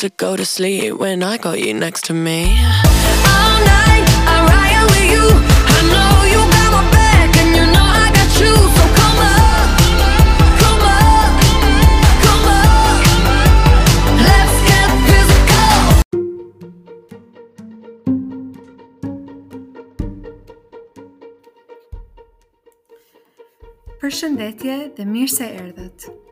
[0.00, 2.44] to go to sleep when I got you next to me.
[3.34, 5.26] All night, I ride with you.
[5.76, 8.54] I know you got my back, and you know I got you.
[8.76, 9.68] So come up,
[10.62, 11.32] come up,
[12.24, 13.02] come up.
[14.24, 15.76] Let's get physical.
[24.00, 26.29] Përshëndetje dhe mirë se erdhët.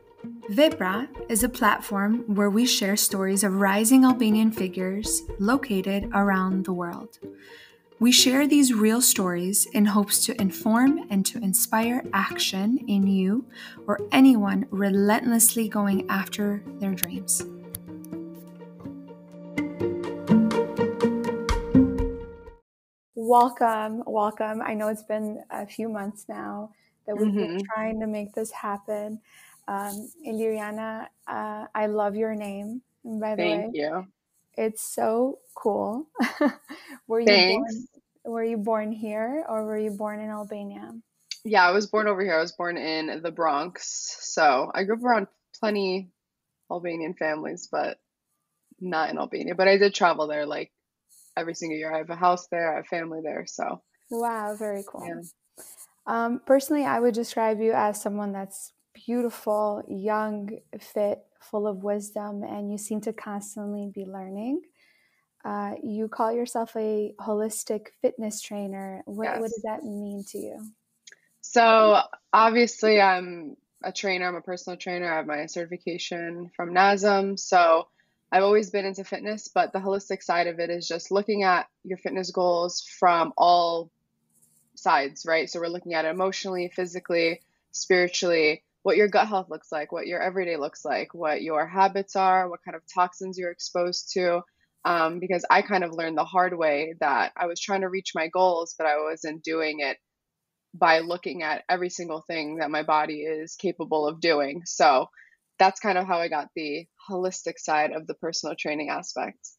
[0.50, 6.72] Vepra is a platform where we share stories of rising Albanian figures located around the
[6.72, 7.18] world.
[8.00, 13.44] We share these real stories in hopes to inform and to inspire action in you
[13.86, 17.42] or anyone relentlessly going after their dreams.
[23.14, 24.62] Welcome, welcome.
[24.62, 26.72] I know it's been a few months now
[27.06, 27.64] that we've been Mhm.
[27.74, 29.20] trying to make this happen.
[29.68, 32.80] Um, Iliriana, uh, I love your name.
[33.04, 34.06] By the way, Thank you.
[34.56, 36.08] it's so cool.
[37.06, 37.86] were you born?
[38.24, 40.94] Were you born here or were you born in Albania?
[41.44, 42.34] Yeah, I was born over here.
[42.36, 44.16] I was born in the Bronx.
[44.20, 45.26] So I grew up around
[45.60, 46.10] plenty
[46.70, 47.98] Albanian families, but
[48.80, 49.54] not in Albania.
[49.54, 50.72] But I did travel there like
[51.36, 51.94] every single year.
[51.94, 53.44] I have a house there, I have family there.
[53.46, 55.06] So Wow, very cool.
[55.06, 55.20] yeah.
[56.06, 62.42] Um, personally, I would describe you as someone that's beautiful, young, fit, full of wisdom,
[62.42, 64.62] and you seem to constantly be learning.
[65.44, 69.02] Uh, you call yourself a holistic fitness trainer.
[69.06, 70.72] What, what does that mean to you?
[71.40, 72.00] So
[72.32, 75.10] obviously I'm a trainer, I'm a personal trainer.
[75.10, 77.38] I have my certification from NASM.
[77.38, 77.88] So
[78.30, 81.68] I've always been into fitness, but the holistic side of it is just looking at
[81.84, 83.90] your fitness goals from all
[84.74, 85.48] sides, right?
[85.48, 90.06] So we're looking at it emotionally, physically, spiritually, what your gut health looks like, what
[90.06, 94.40] your everyday looks like, what your habits are, what kind of toxins you're exposed to.
[94.86, 98.12] Um, because I kind of learned the hard way that I was trying to reach
[98.14, 99.98] my goals, but I wasn't doing it
[100.72, 104.62] by looking at every single thing that my body is capable of doing.
[104.64, 105.08] So
[105.58, 109.50] that's kind of how I got the holistic side of the personal training aspect.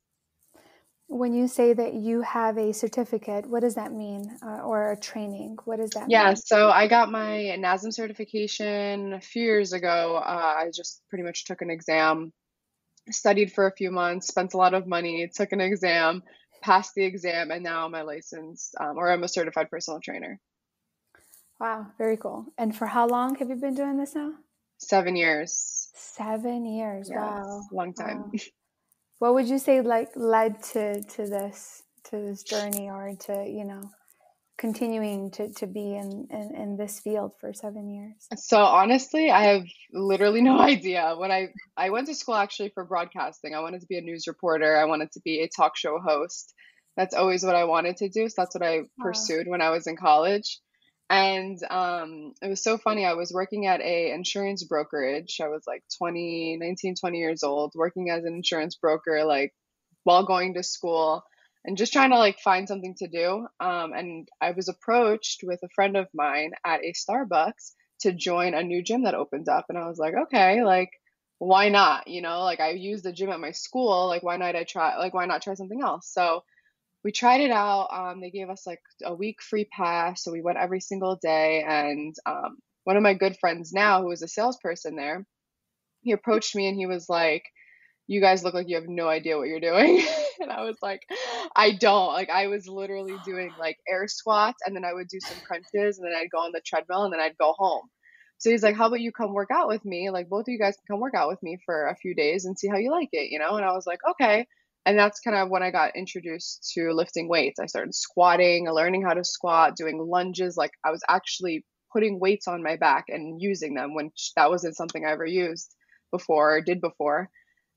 [1.09, 4.37] When you say that you have a certificate, what does that mean?
[4.41, 5.57] Uh, or a training?
[5.65, 6.35] What does that Yeah, mean?
[6.35, 10.15] so I got my NASM certification a few years ago.
[10.17, 12.31] Uh, I just pretty much took an exam,
[13.11, 16.23] studied for a few months, spent a lot of money, took an exam,
[16.61, 20.39] passed the exam, and now I'm a licensed um, or I'm a certified personal trainer.
[21.59, 22.51] Wow, very cool.
[22.57, 24.33] And for how long have you been doing this now?
[24.79, 25.93] Seven years.
[25.93, 27.11] Seven years.
[27.11, 27.69] Yes, Wow.
[27.71, 28.25] long time.
[28.25, 28.31] Wow.
[29.19, 33.65] What would you say like led to to this to this journey or to, you
[33.65, 33.81] know,
[34.57, 38.27] continuing to, to be in, in, in this field for seven years?
[38.37, 39.63] So honestly, I have
[39.93, 41.15] literally no idea.
[41.17, 44.25] When I I went to school actually for broadcasting, I wanted to be a news
[44.25, 44.77] reporter.
[44.77, 46.53] I wanted to be a talk show host.
[46.95, 48.27] That's always what I wanted to do.
[48.29, 50.59] So that's what I pursued when I was in college.
[51.09, 53.05] And um, it was so funny.
[53.05, 55.39] I was working at a insurance brokerage.
[55.43, 59.53] I was like 20, 19, 20 years old, working as an insurance broker, like
[60.03, 61.23] while going to school
[61.65, 63.47] and just trying to like find something to do.
[63.59, 68.53] Um, and I was approached with a friend of mine at a Starbucks to join
[68.53, 69.65] a new gym that opened up.
[69.69, 70.91] And I was like, okay, like,
[71.39, 72.07] why not?
[72.07, 74.07] You know, like I use the gym at my school.
[74.07, 76.07] Like, why not I try, like, why not try something else?
[76.11, 76.43] So
[77.03, 77.87] we tried it out.
[77.91, 80.23] Um, they gave us like a week free pass.
[80.23, 81.63] So we went every single day.
[81.67, 85.25] And um, one of my good friends now, who is a salesperson there,
[86.01, 87.43] he approached me and he was like,
[88.07, 90.03] you guys look like you have no idea what you're doing.
[90.41, 91.01] and I was like,
[91.55, 92.13] I don't.
[92.13, 95.99] Like, I was literally doing like air squats and then I would do some crunches
[95.99, 97.87] and then I'd go on the treadmill and then I'd go home.
[98.39, 100.09] So he's like, How about you come work out with me?
[100.09, 102.45] Like, both of you guys can come work out with me for a few days
[102.45, 103.57] and see how you like it, you know?
[103.57, 104.47] And I was like, Okay.
[104.85, 107.59] And that's kind of when I got introduced to lifting weights.
[107.59, 110.57] I started squatting, learning how to squat, doing lunges.
[110.57, 114.77] Like, I was actually putting weights on my back and using them when that wasn't
[114.77, 115.75] something I ever used
[116.11, 117.29] before or did before.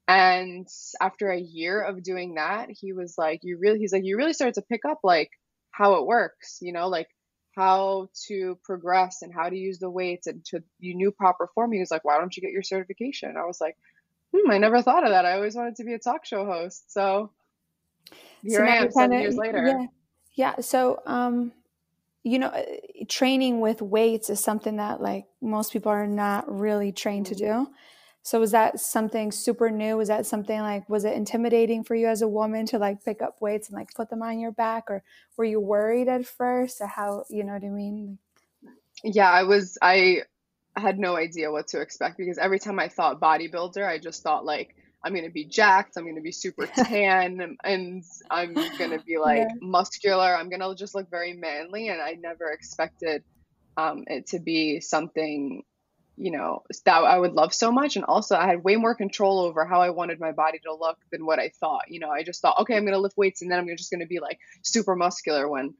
[0.08, 0.66] And
[1.00, 4.32] after a year of doing that, he was like, You really, he's like, You really
[4.32, 5.30] started to pick up like
[5.70, 7.08] how it works, you know, like
[7.56, 11.72] how to progress and how to use the weights and to you knew proper form.
[11.72, 13.36] He was like, Why don't you get your certification?
[13.36, 13.76] I was like,
[14.34, 15.26] Hmm, I never thought of that.
[15.26, 16.92] I always wanted to be a talk show host.
[16.92, 17.32] So
[18.46, 19.62] So here I am seven years later.
[19.62, 19.86] yeah.
[20.34, 21.52] Yeah, so um
[22.24, 22.64] you know, uh,
[23.08, 27.36] training with weights is something that like most people are not really trained to Mhm.
[27.36, 27.68] do.
[28.22, 29.96] So was that something super new?
[29.96, 33.22] Was that something like was it intimidating for you as a woman to like pick
[33.22, 35.04] up weights and like put them on your back or
[35.36, 38.18] were you worried at first or how, you know what I mean?
[39.04, 40.22] Yeah, I was I
[40.80, 44.44] had no idea what to expect because every time I thought bodybuilder, I just thought
[44.44, 44.74] like
[45.04, 45.96] I'm gonna be jacked.
[45.96, 49.54] I'm gonna be super tan, and I'm gonna be like Yeah.
[49.60, 50.34] muscular.
[50.36, 53.22] I'm gonna just look very manly, and I never expected
[53.76, 55.62] um, it to be something,
[56.16, 57.96] you know, that I would love so much.
[57.96, 60.98] And also, I had way more control over how I wanted my body to look
[61.10, 61.84] than what I thought.
[61.88, 64.06] You know, I just thought, okay, I'm gonna lift weights, and then I'm just gonna
[64.06, 65.48] be like super muscular.
[65.48, 65.74] When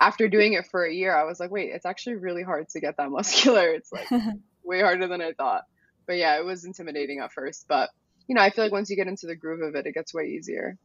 [0.00, 2.80] after doing it for a year, I was like, wait, it's actually really hard to
[2.80, 3.68] get that muscular.
[3.68, 4.08] It's like
[4.64, 5.64] way harder than I thought.
[6.06, 7.90] But yeah, it was intimidating at first, but
[8.26, 10.14] you know, I feel like once you get into the groove of it, it gets
[10.14, 10.78] way easier.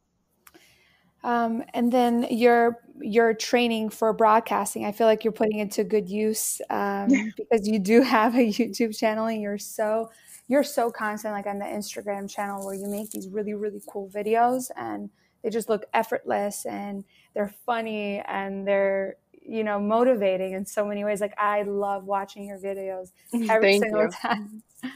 [1.24, 5.84] Um, and then your your training for broadcasting, I feel like you're putting it to
[5.84, 10.10] good use um, because you do have a YouTube channel and you're so
[10.46, 14.08] you're so constant, like on the Instagram channel where you make these really really cool
[14.08, 15.10] videos and
[15.42, 17.04] they just look effortless and
[17.34, 21.20] they're funny and they're you know motivating in so many ways.
[21.20, 23.12] Like I love watching your videos
[23.48, 24.10] every Thank single you.
[24.10, 24.62] time.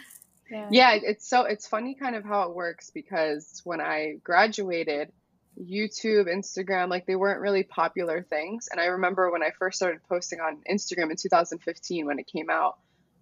[0.50, 0.69] Yeah.
[0.71, 5.11] Yeah, it's so it's funny kind of how it works because when I graduated,
[5.59, 8.69] YouTube, Instagram, like they weren't really popular things.
[8.71, 12.50] And I remember when I first started posting on Instagram in 2015 when it came
[12.50, 12.79] out.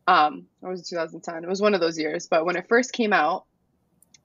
[0.06, 1.44] Um, or was it 2010?
[1.44, 2.26] It was one of those years.
[2.26, 3.44] But when it first came out,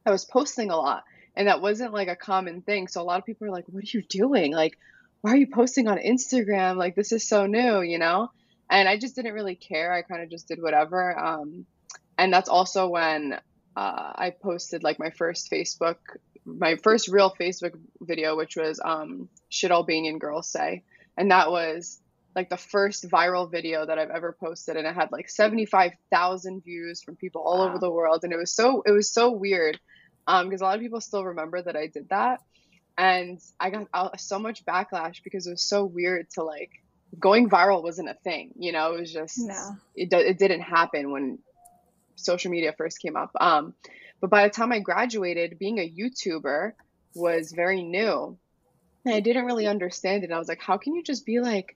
[0.06, 1.03] I was posting a lot,
[1.35, 2.87] and that wasn't like a common thing.
[2.87, 4.53] So a lot of people are like, "What are you doing?
[4.53, 4.77] Like,
[5.21, 6.77] why are you posting on Instagram?
[6.77, 8.31] Like, this is so new, you know?"
[8.69, 9.93] And I just didn't really care.
[9.93, 11.17] I kind of just did whatever.
[11.17, 11.65] Um,
[12.17, 13.33] and that's also when
[13.75, 15.97] uh, I posted like my first Facebook,
[16.45, 20.83] my first real Facebook video, which was um, "Should Albanian Girls Say,"
[21.17, 21.99] and that was
[22.35, 25.93] like the first viral video that I've ever posted, and it had like seventy five
[26.11, 29.31] thousand views from people all over the world, and it was so it was so
[29.31, 29.79] weird
[30.27, 32.42] um, because a lot of people still remember that I did that,
[32.98, 36.72] and I got out so much backlash because it was so weird to like
[37.19, 39.75] going viral wasn't a thing, you know, it was just No.
[39.95, 41.39] it it didn't happen when
[42.16, 43.31] social media first came up.
[43.39, 43.74] Um,
[44.22, 46.74] but by the time I graduated, being a YouTuber
[47.13, 48.38] was very new.
[49.06, 50.31] And I didn't really understand it.
[50.31, 51.75] I was like, how can you just be like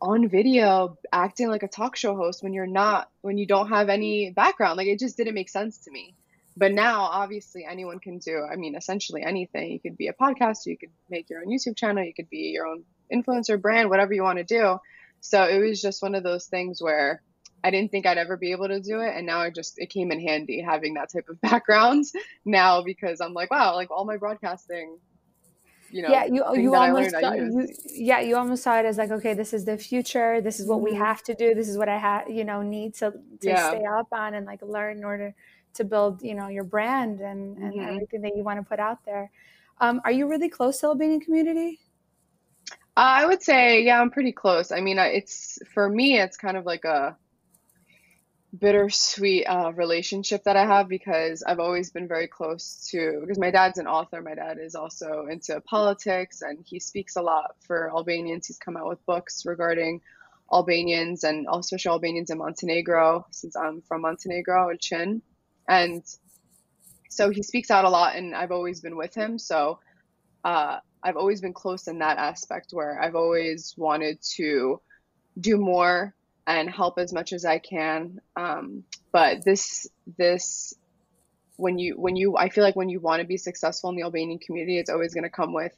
[0.00, 3.88] on video acting like a talk show host when you're not, when you don't have
[3.88, 4.76] any background?
[4.76, 6.14] Like it just didn't make sense to me.
[6.58, 9.70] But now, obviously, anyone can do, I mean, essentially anything.
[9.70, 12.52] You could be a podcaster, you could make your own YouTube channel, you could be
[12.52, 12.84] your own
[13.14, 14.78] influencer brand, whatever you want to do.
[15.20, 17.22] So it was just one of those things where
[17.62, 19.14] I didn't think I'd ever be able to do it.
[19.16, 22.06] And now I just, it came in handy having that type of background
[22.44, 24.98] now because I'm like, wow, like all my broadcasting,
[25.90, 29.10] you know, yeah you you almost saw, you, yeah you almost saw it as like
[29.10, 30.98] okay this is the future this is what we Mhm.
[30.98, 33.68] have to do this is what i have you know need to to Yeah.
[33.68, 35.34] stay up on and like learn in order
[35.78, 37.88] to build you know your brand and and Mhm.
[37.88, 39.30] everything that you want to put out there
[39.80, 41.80] um, are you really close to the albanian community
[42.96, 44.72] Uh, I would say, yeah, I'm pretty close.
[44.72, 47.16] I mean, it's for me, it's kind of like a
[48.58, 53.50] bittersweet uh, relationship that I have because I've always been very close to, because my
[53.50, 54.22] dad's an author.
[54.22, 58.46] My dad is also into politics and he speaks a lot for Albanians.
[58.46, 60.00] He's come out with books regarding
[60.52, 65.22] Albanians and also especially Albanians in Montenegro, since I'm from Montenegro and Chin.
[65.68, 66.02] And
[67.10, 69.38] so he speaks out a lot, and I've always been with him.
[69.38, 69.78] So
[70.44, 74.80] uh, I've always been close in that aspect where I've always wanted to
[75.38, 76.14] do more
[76.46, 78.20] and help as much as I can.
[78.36, 79.86] Um, but this
[80.16, 80.74] this
[81.56, 84.02] when you when you I feel like when you want to be successful in the
[84.02, 85.76] Albanian community, it's always going to come with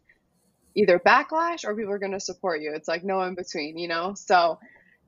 [0.74, 2.72] either backlash or people are going to support you.
[2.74, 4.14] It's like no in between, you know.
[4.14, 4.58] So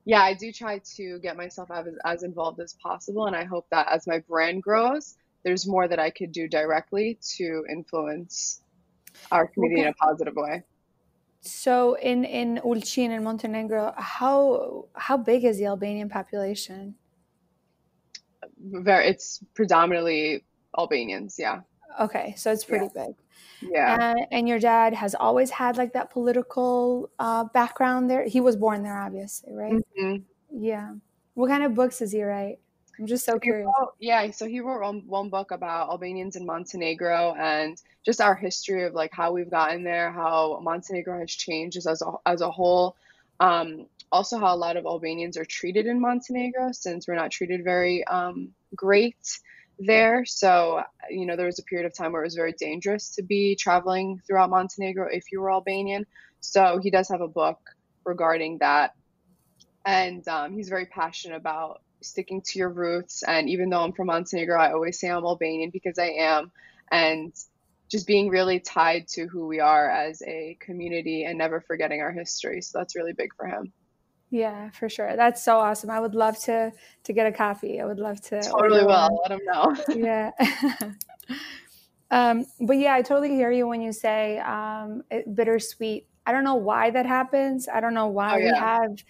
[0.05, 3.67] yeah, I do try to get myself as, as involved as possible, and I hope
[3.71, 8.61] that as my brand grows, there's more that I could do directly to influence
[9.31, 10.63] our community in a positive way.
[11.41, 16.95] so in in Ulqin in montenegro how how big is the albanian population
[18.57, 20.43] Very, it's predominantly
[20.77, 21.35] Albanians.
[21.37, 21.61] Yeah,
[21.99, 23.13] okay so it's pretty big
[23.61, 23.97] yeah.
[24.11, 28.55] and, and your dad has always had like that political uh, background there he was
[28.55, 30.23] born there obviously right Mhm.
[30.55, 30.93] Yeah.
[31.33, 32.59] What kind of books does he write?
[32.99, 33.65] I'm just so curious.
[33.79, 38.35] wrote- yeah, so he wrote one, one book about Albanians in Montenegro and just our
[38.35, 42.51] history of like how we've gotten there, how Montenegro has changed as a, as a
[42.51, 42.95] whole.
[43.39, 47.63] Um, also, how a lot of Albanians are treated in Montenegro since we're not treated
[47.63, 49.39] very um, great
[49.85, 50.25] there.
[50.25, 53.23] So, you know, there was a period of time where it was very dangerous to
[53.23, 56.05] be traveling throughout Montenegro if you were Albanian.
[56.39, 57.59] So, he does have a book
[58.05, 58.93] regarding that.
[59.85, 63.23] And um, he's very passionate about sticking to your roots.
[63.23, 66.51] And even though I'm from Montenegro, I always say I'm Albanian because I am.
[66.91, 67.33] And
[67.89, 72.11] just being really tied to who we are as a community and never forgetting our
[72.11, 72.61] history.
[72.61, 73.71] So that's really big for him.
[74.33, 75.15] Yeah, for sure.
[75.15, 75.91] That's so awesome.
[75.91, 76.71] I would love to
[77.03, 77.79] to get a copy.
[77.79, 79.21] I would love to Totally will.
[79.21, 79.75] Let him know.
[79.95, 80.31] Yeah.
[82.11, 86.05] Um, but yeah, I totally hear you when you say um, it, bittersweet.
[86.27, 87.67] I don't know why that happens.
[87.67, 89.03] I don't know why Oh, we have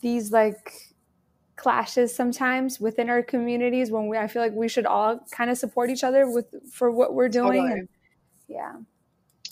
[0.00, 0.94] these like
[1.56, 5.58] clashes sometimes within our communities when we I feel like we should all kind of
[5.58, 7.62] support each other with for what we're doing.
[7.62, 7.80] Totally.
[7.80, 7.88] And,
[8.46, 8.74] yeah.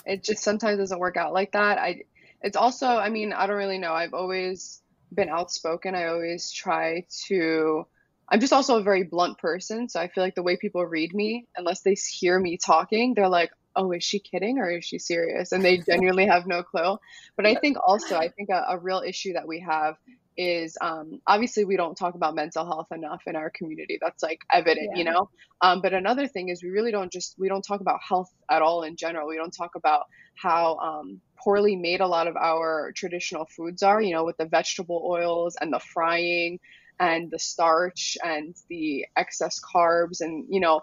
[0.06, 1.78] it just sometimes doesn't work out like that.
[1.78, 2.04] I
[2.42, 3.92] it's also, I mean, I don't really know.
[3.92, 4.82] I've always
[5.12, 5.94] been outspoken.
[5.94, 7.86] I always try to
[8.28, 11.14] I'm just also a very blunt person, so I feel like the way people read
[11.14, 14.98] me, unless they hear me talking, they're like, "Oh, is she kidding or is she
[14.98, 16.96] serious?" And they genuinely have no clue.
[17.36, 19.96] But I think also, I think a, a real issue that we have
[20.36, 23.98] is um, obviously we don't talk about mental health enough in our community.
[24.00, 25.28] That's like evident, you know.
[25.60, 28.62] Um, but another thing is we really don't just we don't talk about health at
[28.62, 29.28] all in general.
[29.28, 34.00] We don't talk about how um, poorly made a lot of our traditional foods are.
[34.00, 36.58] You know, with the vegetable oils and the frying
[36.98, 40.80] and the starch and the excess carbs and you know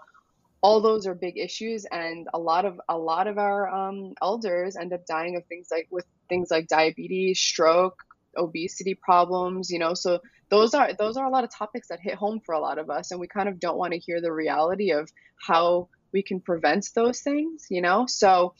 [0.62, 1.84] all those are big issues.
[1.90, 5.68] And a lot of a lot of our um, elders end up dying of things
[5.70, 8.02] like with things like diabetes stroke
[8.36, 9.94] obesity problems you know.
[9.94, 12.78] So those are those are a lot of topics that hit home for a lot
[12.78, 13.10] of us.
[13.10, 16.88] And we kind of don't want to hear the reality of how we can prevent
[16.94, 18.06] those things you know.
[18.06, 18.54] So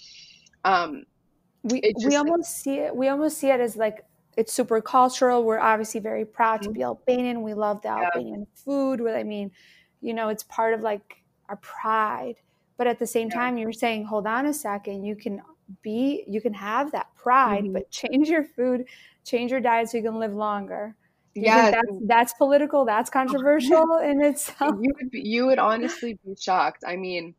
[0.64, 1.04] um
[1.62, 4.04] we it we almost see it we almost see it as like
[4.36, 5.44] it's super cultural.
[5.44, 6.72] We're obviously very proud to Mhm.
[6.72, 7.42] be albanian.
[7.42, 8.04] We love the yeah.
[8.14, 9.50] Albanian food well, i mean
[10.00, 12.36] you know it's part of like our pride.
[12.78, 13.34] But at the same yeah.
[13.36, 15.42] time you're saying hold on a second you can
[15.82, 18.84] be you can have that pride hmm but change your food
[19.24, 20.96] change your diet so you can live longer.
[21.34, 21.74] Do you think yes.
[21.74, 24.74] that's that's political that's controversial in itself?
[24.80, 26.84] You would be, you would honestly be shocked.
[26.86, 27.34] I mean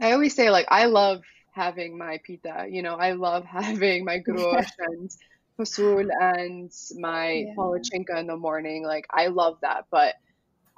[0.00, 4.18] I always say like I love having my pita, you know, I love having my
[4.28, 5.10] grush and
[5.58, 7.54] fasul and my yeah.
[7.56, 8.84] polachinka in the morning.
[8.84, 10.14] Like I love that, but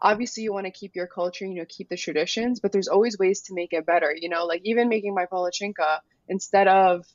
[0.00, 3.18] obviously you want to keep your culture, you know, keep the traditions, but there's always
[3.18, 7.06] ways to make it better, you know, like even making my polachinka instead of,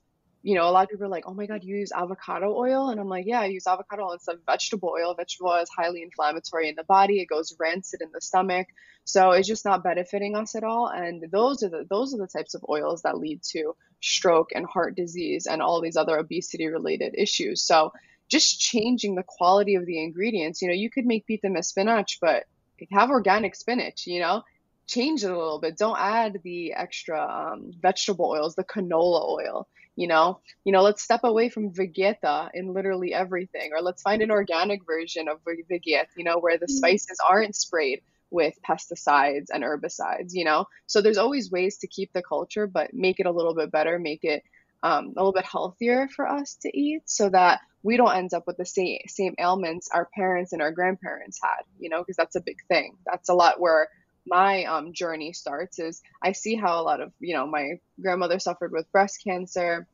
[0.41, 2.89] you know, a lot of people are like, "Oh my God, you use avocado oil?"
[2.89, 5.13] And I'm like, "Yeah, I use avocado oil instead of vegetable oil.
[5.15, 7.19] Vegetable oil is highly inflammatory in the body.
[7.19, 8.67] It goes rancid in the stomach.
[9.03, 10.87] So it's just not benefiting us at all.
[10.87, 14.65] And those are the those are the types of oils that lead to stroke and
[14.65, 17.61] heart disease and all these other obesity related issues.
[17.61, 17.91] So
[18.29, 20.61] just changing the quality of the ingredients.
[20.61, 22.45] You know, you could make pita with spinach, but
[22.91, 24.43] have organic spinach, you know?
[24.87, 25.77] Change it a little bit.
[25.77, 30.39] Don't add the extra um, vegetable oils, the canola oil, you know?
[30.63, 34.85] You know, let's step away from vegeta in literally everything, or let's find an organic
[34.85, 40.31] version of ve- vegeta, you know, where the spices aren't sprayed with pesticides and herbicides,
[40.33, 40.65] you know?
[40.87, 43.99] So there's always ways to keep the culture, but make it a little bit better,
[43.99, 44.43] make it
[44.83, 48.43] um, a little bit healthier for us to eat so that we don't end up
[48.47, 52.35] with the same same ailments our parents and our grandparents had, you know, because that's
[52.35, 52.95] a big thing.
[53.05, 53.89] That's a lot where
[54.25, 58.39] my um, journey starts is I see how a lot of, you know, my grandmother
[58.39, 59.87] suffered with breast cancer.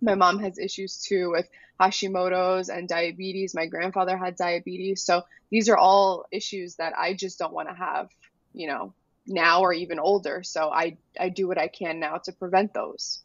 [0.00, 1.48] My mom has issues too with
[1.80, 3.54] Hashimoto's and diabetes.
[3.54, 5.02] My grandfather had diabetes.
[5.04, 8.08] So these are all issues that I just don't want to have,
[8.52, 8.94] you know,
[9.26, 10.42] now or even older.
[10.42, 13.22] So I I do what I can now to prevent those.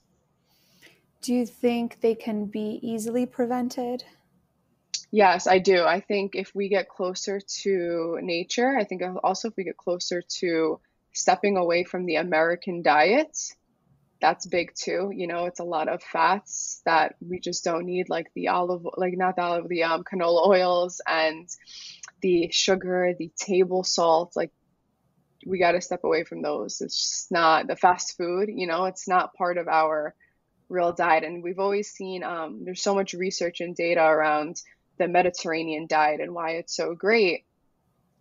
[1.22, 4.04] do you think they can be easily prevented
[5.12, 5.84] Yes, I do.
[5.84, 10.22] I think if we get closer to nature, I think also if we get closer
[10.40, 10.80] to
[11.14, 13.38] stepping away from the American diet,
[14.22, 15.12] that's big too.
[15.14, 18.88] You know, it's a lot of fats that we just don't need, like the olive,
[18.98, 21.50] like not the olive, the um, canola oils and
[22.22, 24.34] the sugar, the table salt.
[24.36, 24.52] Like
[25.46, 26.82] we got to step away from those.
[26.82, 30.14] It's just not the fast food, you know, it's not part of our
[30.70, 31.24] real diet.
[31.24, 34.62] And we've always seen um, there's so much research and data around
[35.02, 37.46] the Mediterranean diet and why it's so great.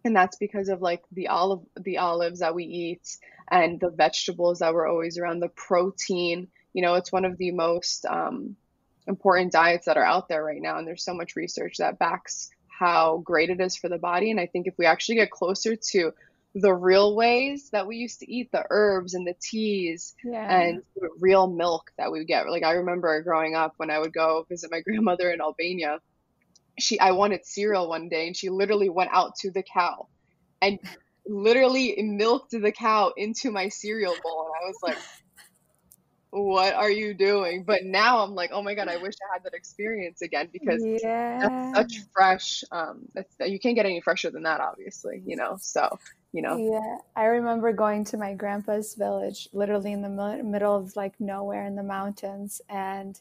[0.04, 3.18] And that's because of like the olive the olives that we eat
[3.48, 6.48] and the vegetables that were always around, the protein.
[6.72, 8.56] You know, it's one of the most um,
[9.06, 10.78] important diets that are out there right now.
[10.78, 14.30] And there's so much research that backs how great it is for the body.
[14.30, 16.12] And I think if we actually get closer to
[16.54, 20.82] the real ways that we used to eat the herbs and the teas yeah and
[20.96, 22.48] the real milk that we would get.
[22.48, 26.00] Like I remember growing up when I would go visit my grandmother in Albania,
[26.82, 30.08] she I wanted cereal one day and she literally went out to the cow
[30.60, 30.78] and
[31.26, 34.98] literally milked the cow into my cereal bowl and I was like,
[36.30, 39.44] "What are you doing?" But now I'm like, "Oh my God, I wish I had
[39.44, 40.84] that experience again because
[41.40, 45.56] that's such fresh um that's you can't get any fresher than that obviously, you know.
[45.60, 45.98] So,
[46.32, 46.56] you know.
[46.58, 51.64] Yeah, I remember going to my grandpa's village, literally in the middle of like nowhere
[51.64, 53.18] in the mountains, and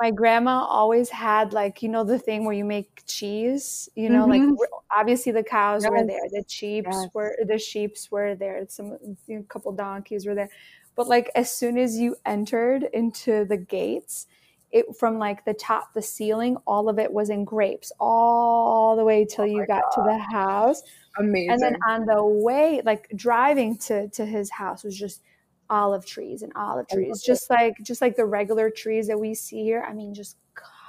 [0.00, 4.26] my grandma always had like you know the thing where you make cheese, you know,
[4.26, 4.50] like Mhm.
[4.50, 7.10] w- obviously the cows were there, the sheeps Yes.
[7.14, 8.98] were the sheeps were there, some
[9.30, 10.50] a couple donkeys were there,
[10.96, 14.26] but like as soon as you entered into the gates,
[14.72, 19.04] it from like the top, the ceiling, all of it was in grapes, all the
[19.04, 20.82] way till Oh you got to the house.
[21.18, 21.48] Amazing.
[21.48, 25.22] And then on the way, like driving to to his house was just
[25.70, 27.26] olive trees and olive trees, it.
[27.26, 29.84] just like just like the regular trees that we see here.
[29.86, 30.36] I mean, just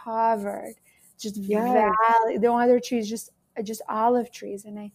[0.04, 0.76] covered,
[1.20, 1.74] just Yes.
[1.74, 2.38] valley.
[2.38, 3.30] The other trees just
[3.64, 4.92] just olive trees, and I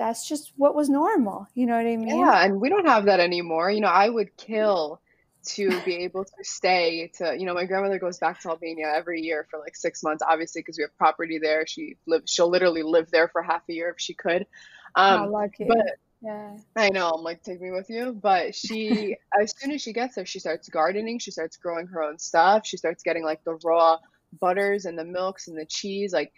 [0.00, 1.46] that's just what was normal.
[1.54, 2.18] You know what I mean?
[2.18, 3.70] Yeah, and we don't have that anymore.
[3.70, 5.00] You know, I would kill
[5.48, 9.20] to be able to stay to, you know, my grandmother goes back to Albania every
[9.20, 11.66] year for like six months, obviously, because we have property there.
[11.66, 14.46] She lives, she'll literally live there for half a year if she could.
[14.94, 15.66] Um, lucky.
[15.68, 16.56] but yeah.
[16.76, 18.12] I know, I'm like, take me with you.
[18.12, 21.18] But she, as soon as she gets there, she starts gardening.
[21.18, 22.66] She starts growing her own stuff.
[22.66, 23.98] She starts getting like the raw
[24.38, 26.12] butters and the milks and the cheese.
[26.12, 26.32] Like,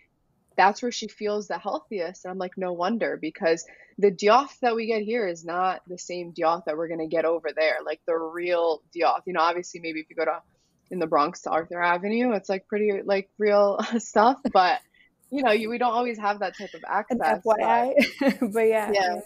[0.57, 2.25] that's where she feels the healthiest.
[2.25, 3.65] And I'm like, no wonder, because
[3.99, 7.07] the djath that we get here is not the same djath that we're going to
[7.07, 7.79] get over there.
[7.85, 9.23] Like, the real djath.
[9.27, 10.43] You know, obviously, maybe if you go to
[10.91, 14.39] in the Bronx to Arthur Avenue, it's like pretty like real stuff.
[14.53, 14.81] But,
[15.31, 17.43] you know, you, we don't always have that type of An access.
[17.45, 18.53] But FYI.
[18.53, 18.93] but yeah.
[18.93, 19.21] yeah.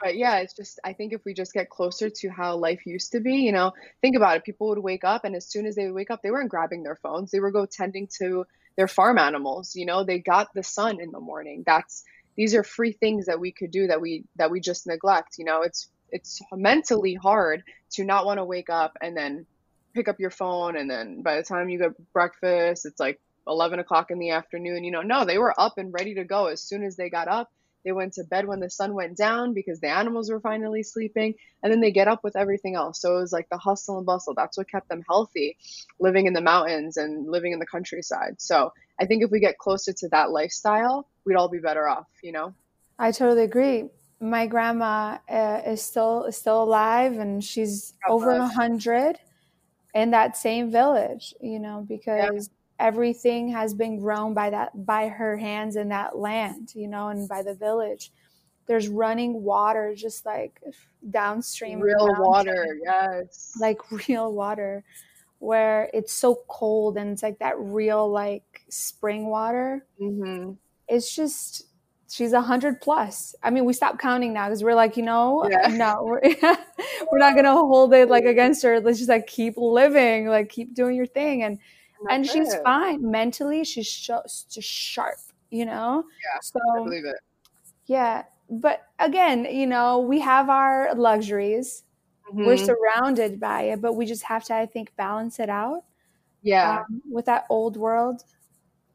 [0.00, 3.12] But yeah, it's just, I think if we just get closer to how life used
[3.12, 4.44] to be, you know, think about it.
[4.44, 6.82] People would wake up, and as soon as they would wake up, they weren't grabbing
[6.82, 7.30] their phones.
[7.30, 9.74] They were go tending to their farm animals.
[9.74, 11.64] You know, they got the sun in the morning.
[11.66, 12.04] That's,
[12.36, 15.34] these are free things that we could do that we, that we just neglect.
[15.38, 19.46] You know, it's, it's mentally hard to not want to wake up and then
[19.94, 20.76] pick up your phone.
[20.76, 24.84] And then by the time you get breakfast, it's like 11 o'clock in the afternoon.
[24.84, 27.28] You know, no, they were up and ready to go as soon as they got
[27.28, 27.50] up.
[27.84, 31.34] They went to bed when the sun went down because the animals were finally sleeping,
[31.62, 33.00] and then they get up with everything else.
[33.00, 34.34] So it was like the hustle and bustle.
[34.34, 35.56] That's what kept them healthy,
[35.98, 38.40] living in the mountains and living in the countryside.
[38.40, 42.08] So I think if we get closer to that lifestyle, we'd all be better off,
[42.22, 42.54] you know?
[42.98, 43.90] I totally agree.
[44.20, 49.18] My grandma uh, is still is still alive, and she's God over a hundred
[49.94, 51.34] in that same village.
[51.40, 56.72] You know, because everything has been grown by that by her hands in that land.
[56.74, 58.12] You know, and by the village.
[58.66, 60.60] There's running water just like
[61.10, 63.56] downstream Real mountain water, yes.
[63.58, 64.84] like real water
[65.38, 70.50] where it's so cold and it's like that real like spring water hmm
[70.88, 71.66] it's just
[72.10, 75.46] she's a hundred plus i mean we stopped counting now because we're like you know
[75.48, 75.68] Yeah.
[75.68, 76.20] no we're,
[77.12, 80.74] we're not gonna hold it like against her let's just like keep living like keep
[80.74, 81.58] doing your thing and
[82.08, 84.08] and That's she's fine mentally she's sh-
[84.50, 85.18] just sharp
[85.50, 87.16] you know Yeah, so I believe it.
[87.86, 91.84] yeah but again you know we have our luxuries
[92.44, 92.58] we're Mhm.
[92.58, 95.84] surrounded by it but we just have to i think balance it out
[96.42, 96.84] Yeah.
[96.88, 98.24] um, with that old world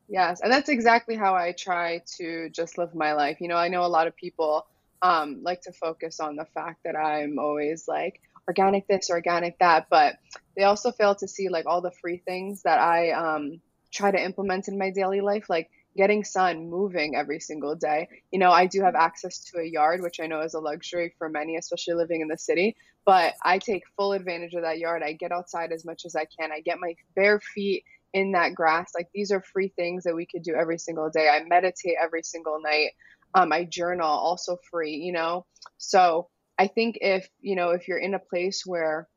[0.07, 3.39] Yes, and that's exactly how I try to just live my life.
[3.39, 4.65] You know, I know a lot of people
[5.01, 9.57] um, like to focus on the fact that I'm always like organic this, or organic
[9.59, 10.15] that, but
[10.55, 14.21] they also fail to see like all the free things that I um, try to
[14.21, 18.07] implement in my daily life, like getting sun, moving every single day.
[18.31, 21.13] You know, I do have access to a yard, which I know is a luxury
[21.17, 22.75] for many, especially living in the city,
[23.05, 25.03] but I take full advantage of that yard.
[25.03, 26.51] I get outside as much as I can.
[26.51, 28.91] I get my bare feet in that grass.
[28.95, 31.29] Like these are free things that we could do every single day.
[31.29, 32.91] I meditate every single night.
[33.35, 35.45] Um, I journal, also free, you know?
[35.77, 39.07] So I think if, you know, if you're in a place where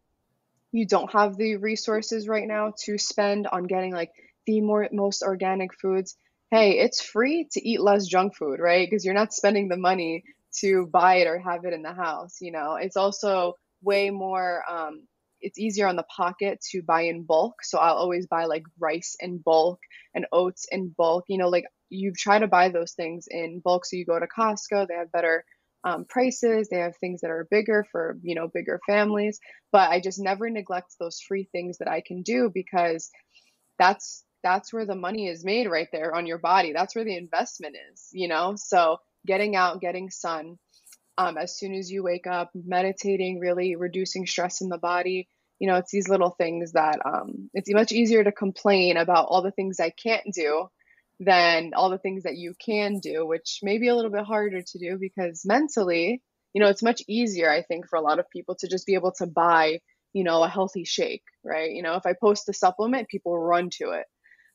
[0.73, 4.11] you don't have the resources right now to spend on getting like
[4.47, 6.17] the more most organic foods,
[6.51, 8.89] hey, it's free to eat less junk food, right?
[8.89, 10.25] Because you're not spending the money
[10.61, 12.77] to buy it or have it in the house, you know?
[12.77, 15.07] It's also way more um,
[15.41, 17.63] it's easier on the pocket to buy in bulk.
[17.63, 19.79] So I'll always buy like rice in bulk
[20.15, 21.25] and oats in bulk.
[21.29, 23.85] You know, like you try to buy those things in bulk.
[23.85, 25.45] So you go to Costco, they have better
[25.87, 26.69] um, prices.
[26.69, 29.39] They have things that are bigger for, you know, bigger families.
[29.71, 33.11] But I just never neglect those free things that I can do because
[33.79, 36.73] that's that's where the money is made right there on your body.
[36.73, 38.55] That's where the investment is, you know?
[38.57, 40.59] So getting out, getting sun,
[41.19, 45.29] um, as soon as you wake up, meditating, really reducing stress in the body.
[45.59, 49.43] You know, it's these little things that um, it's much easier to complain about all
[49.43, 50.69] the things I can't do
[51.19, 54.61] than all the things that you can do, which may be a little bit harder
[54.61, 58.31] to do because mentally, you know, it's much easier, I think, for a lot of
[58.31, 59.81] people to just be able to buy,
[60.13, 61.71] you know, a healthy shake, right?
[61.71, 64.05] You know, if I post a supplement, people run to it.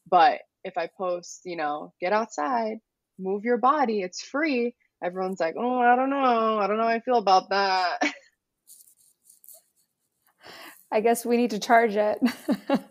[0.09, 2.77] But if I post, you know, get outside,
[3.17, 6.59] move your body, it's free, everyone's like, oh, I don't know.
[6.59, 7.99] I don't know how I feel about that.
[10.91, 12.19] I guess we need to charge it.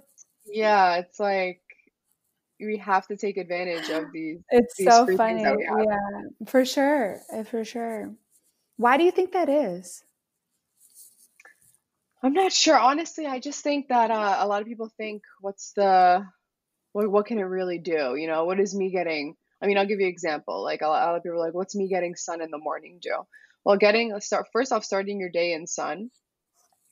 [0.46, 1.60] yeah, it's like
[2.60, 5.42] we have to take advantage of these it's these so funny.
[5.42, 5.86] that we have.
[5.88, 7.20] Yeah, for sure.
[7.32, 8.14] uh, For sure.
[8.76, 10.02] Why do you think that is?
[12.22, 12.78] I'm not sure.
[12.78, 16.26] Honestly, I just think that uh, a lot of people think, what's the,
[16.92, 18.14] what, what can it really do?
[18.16, 19.36] You know, what is me getting?
[19.62, 20.62] I mean, I'll give you an example.
[20.62, 22.58] Like a lot, a lot of people are like, what's me getting sun in the
[22.58, 23.14] morning do?
[23.64, 26.10] Well, getting start first off, starting your day in sun.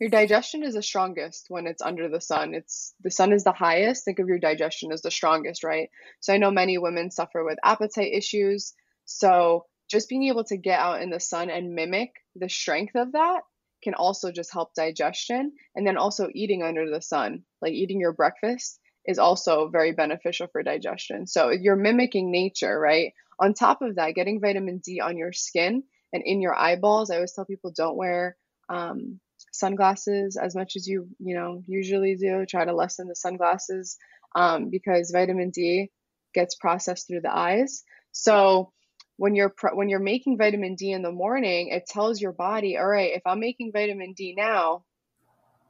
[0.01, 2.55] Your digestion is the strongest when it's under the sun.
[2.55, 4.05] It's the sun is the highest.
[4.05, 5.91] Think of your digestion as the strongest, right?
[6.21, 8.75] So I know many women suffer with appetite issues.
[9.07, 13.13] So just being able to get out in the sun and mimic the strength of
[13.13, 13.41] that
[13.83, 15.53] can also just help digestion.
[15.75, 20.47] And then also eating under the sun, like eating your breakfast, is also very beneficial
[20.53, 21.27] for digestion.
[21.27, 23.13] So you're mimicking nature, right?
[23.41, 25.83] On top of that, getting vitamin D on your skin
[26.13, 27.11] and in your eyeballs.
[27.11, 28.37] I always tell people don't wear
[28.69, 29.21] um,
[29.59, 32.47] sunglasses as much as you you know usually do.
[32.47, 33.97] Try to lessen the sunglasses
[34.35, 35.91] um, because vitamin D
[36.35, 37.83] gets processed through the eyes.
[38.13, 38.73] So
[39.17, 42.87] when you're when you're making vitamin D in the morning, it tells your body, all
[42.87, 44.85] right, if I'm making vitamin D now,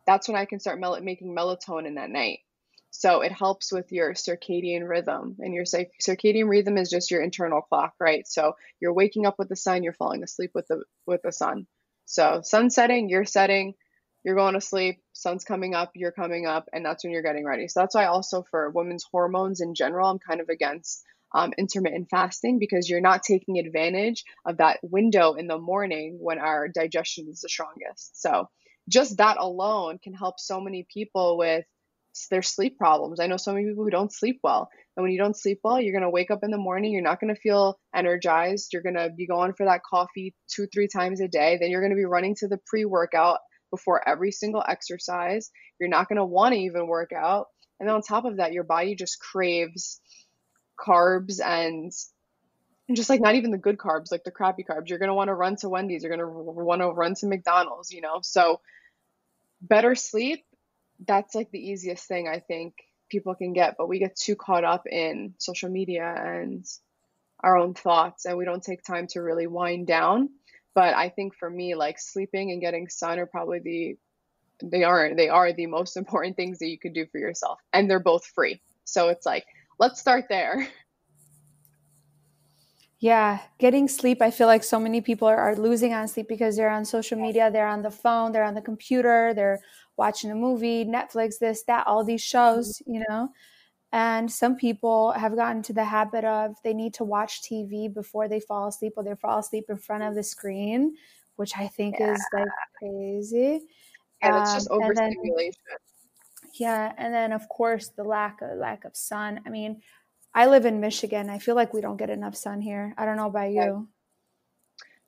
[0.06, 2.40] that's when I can start mel- making melatonin at night.
[2.90, 7.60] So it helps with your circadian rhythm, and your circadian rhythm is just your internal
[7.60, 8.26] clock, right?
[8.26, 11.66] So you're waking up with the sun, you're falling asleep with the with the sun.
[12.08, 13.74] So sun setting, you're setting,
[14.24, 17.44] you're going to sleep, sun's coming up, you're coming up, and that's when you're getting
[17.44, 17.68] ready.
[17.68, 22.08] So that's why also for women's hormones in general, I'm kind of against um, intermittent
[22.10, 27.28] fasting because you're not taking advantage of that window in the morning when our digestion
[27.28, 28.18] is the strongest.
[28.20, 28.48] So,
[28.88, 31.66] just that alone can help so many people with
[32.30, 33.20] their sleep problems.
[33.20, 34.68] I know so many people who don't sleep well.
[34.96, 37.02] And when you don't sleep well, you're going to wake up in the morning, you're
[37.02, 38.72] not going to feel energized.
[38.72, 41.58] You're going to be going for that coffee two, three times a day.
[41.60, 43.38] Then you're going to be running to the pre workout
[43.70, 45.50] before every single exercise.
[45.78, 47.46] You're not going to want to even work out.
[47.78, 50.00] And then on top of that, your body just craves
[50.78, 51.92] carbs and
[52.94, 54.88] just like not even the good carbs, like the crappy carbs.
[54.88, 57.26] You're going to want to run to Wendy's, you're going to want to run to
[57.26, 58.20] McDonald's, you know?
[58.22, 58.60] So,
[59.60, 60.44] better sleep,
[61.06, 62.74] that's like the easiest thing I think
[63.10, 63.76] people can get.
[63.78, 66.64] But we get too caught up in social media and
[67.40, 70.30] our own thoughts, and we don't take time to really wind down.
[70.74, 73.98] But I think for me, like sleeping and getting sun are probably the
[74.60, 77.88] they aren't they are the most important things that you can do for yourself and
[77.88, 79.46] they're both free so it's like
[79.78, 80.68] let's start there.
[83.00, 84.20] Yeah, getting sleep.
[84.20, 87.16] I feel like so many people are, are losing on sleep because they're on social
[87.16, 89.60] media, they're on the phone, they're on the computer, they're
[89.98, 93.30] watching a movie, Netflix, this, that, all these shows, you know.
[93.92, 98.28] And some people have gotten to the habit of they need to watch TV before
[98.28, 100.94] they fall asleep or they fall asleep in front of the screen,
[101.36, 102.12] which I think yeah.
[102.12, 103.62] is like crazy.
[104.22, 105.62] Yeah, it's just um, overstimulation.
[106.54, 109.40] Yeah, and then of course the lack of lack of sun.
[109.46, 109.80] I mean,
[110.34, 111.30] I live in Michigan.
[111.30, 112.94] I feel like we don't get enough sun here.
[112.98, 113.88] I don't know about you.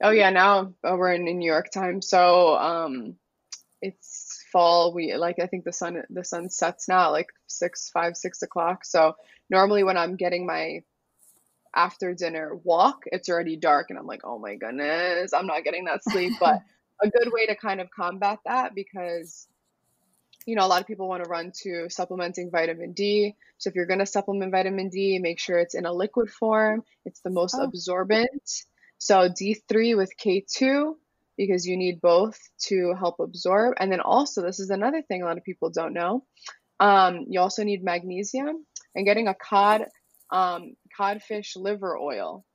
[0.01, 3.15] Oh yeah, now we're in New York time, so um,
[3.81, 4.20] it's
[4.51, 4.93] fall.
[4.93, 8.85] We like I think the sun the sun sets now like six, five, six o'clock.
[8.85, 9.15] So
[9.49, 10.81] normally when I'm getting my
[11.73, 15.85] after dinner walk, it's already dark, and I'm like, oh my goodness, I'm not getting
[15.85, 16.33] that sleep.
[16.39, 16.61] but
[17.01, 19.47] a good way to kind of combat that because
[20.45, 23.35] you know, a lot of people want to run to supplementing vitamin D.
[23.57, 26.83] So if you're going to supplement vitamin D, make sure it's in a liquid form.
[27.05, 27.63] It's the most oh.
[27.63, 28.65] absorbent.
[28.97, 30.95] So D3 with K2
[31.37, 33.75] because you need both to help absorb.
[33.79, 36.23] And then also, this is another thing a lot of people don't know.
[36.79, 38.65] Um, you also need magnesium
[38.95, 39.85] and getting a cod
[40.31, 42.45] um, codfish liver oil.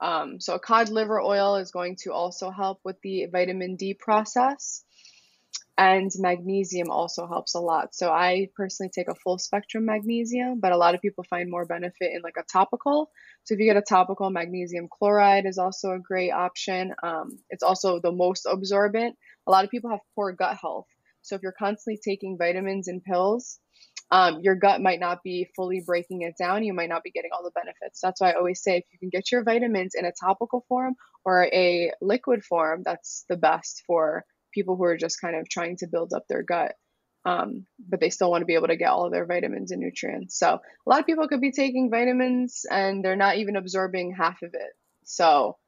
[0.00, 3.94] Um, so a cod liver oil is going to also help with the vitamin D
[3.94, 4.82] process
[5.80, 7.94] and magnesium also helps a lot.
[7.94, 11.64] So I personally take a full spectrum magnesium, but a lot of people find more
[11.64, 13.10] benefit in like a topical.
[13.44, 16.94] So if you get a topical, magnesium chloride is also a great option.
[17.02, 19.16] Um, it's also the most absorbent.
[19.46, 20.86] A lot of people have poor gut health.
[21.22, 23.58] So if you're constantly taking vitamins and pills,
[24.10, 26.62] um, your gut might not be fully breaking it down.
[26.62, 28.00] You might not be getting all the benefits.
[28.02, 30.94] That's why I always say if you can get your vitamins in a topical form
[31.24, 35.76] or a liquid form, that's the best for people who are just kind of trying
[35.78, 36.74] to build up their gut.
[37.24, 39.80] Um, but they still want to be able to get all of their vitamins and
[39.80, 40.38] nutrients.
[40.38, 44.40] So a lot of people could be taking vitamins and they're not even absorbing half
[44.42, 44.72] of it.
[45.04, 45.58] So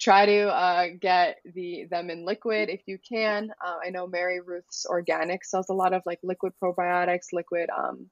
[0.00, 3.50] try to uh, get the them in liquid if you can.
[3.64, 8.10] Uh, I know Mary Ruth's Organic sells a lot of like liquid probiotics, liquid um,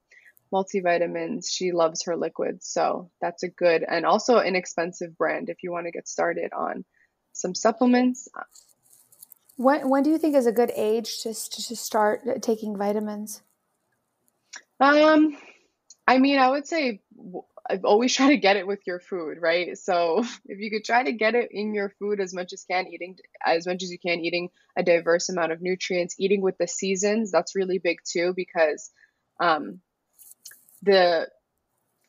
[0.53, 1.45] multivitamins.
[1.49, 5.87] She loves her liquids, so that's a good and also inexpensive brand if you want
[5.87, 6.85] to get started on
[7.33, 8.27] some supplements.
[9.55, 13.41] When when do you think is a good age to, to start taking vitamins?
[14.79, 15.37] Um,
[16.07, 17.01] I mean, I would say
[17.69, 19.77] I've always try to get it with your food, right?
[19.77, 22.87] So if you could try to get it in your food as much as can,
[22.87, 26.67] eating as much as you can, eating a diverse amount of nutrients, eating with the
[26.67, 28.91] seasons, that's really big too because
[29.39, 29.79] um,
[30.81, 31.29] the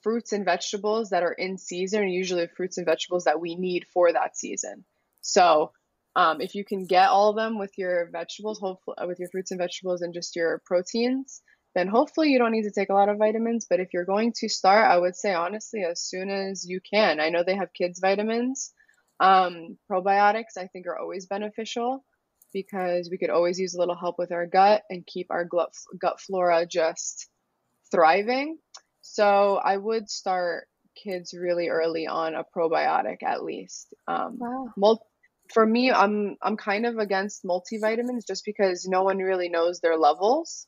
[0.02, 3.86] fruits and vegetables that are in season are usually fruits and vegetables that we need
[3.92, 4.84] for that season.
[5.22, 5.72] So
[6.16, 9.50] um, if you can get all of them with your vegetables, hopefully with your fruits
[9.50, 11.42] and vegetables and just your proteins,
[11.74, 13.66] then hopefully you don't need to take a lot of vitamins.
[13.68, 17.20] But if you're going to start, I would say honestly, as soon as you can.
[17.20, 18.72] I know they have kids' vitamins.
[19.20, 22.04] Um, probiotics, I think, are always beneficial
[22.52, 25.72] because we could always use a little help with our gut and keep our gut,
[26.00, 27.28] gut flora just
[27.90, 28.58] thriving.
[29.02, 33.92] So I would start kids really early on a probiotic at least.
[34.06, 34.72] Um, wow.
[34.76, 35.06] Mul-
[35.52, 39.96] for me, I'm I'm kind of against multivitamins just because no one really knows their
[39.96, 40.66] levels.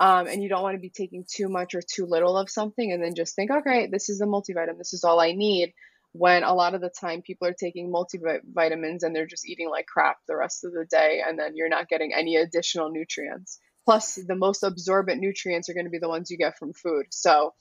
[0.00, 2.90] Um, and you don't want to be taking too much or too little of something
[2.90, 5.72] and then just think, okay, this is a multivitamin, this is all I need.
[6.12, 9.86] When a lot of the time people are taking multivitamins and they're just eating like
[9.86, 13.60] crap the rest of the day, and then you're not getting any additional nutrients.
[13.84, 17.06] Plus, the most absorbent nutrients are going to be the ones you get from food.
[17.10, 17.54] So,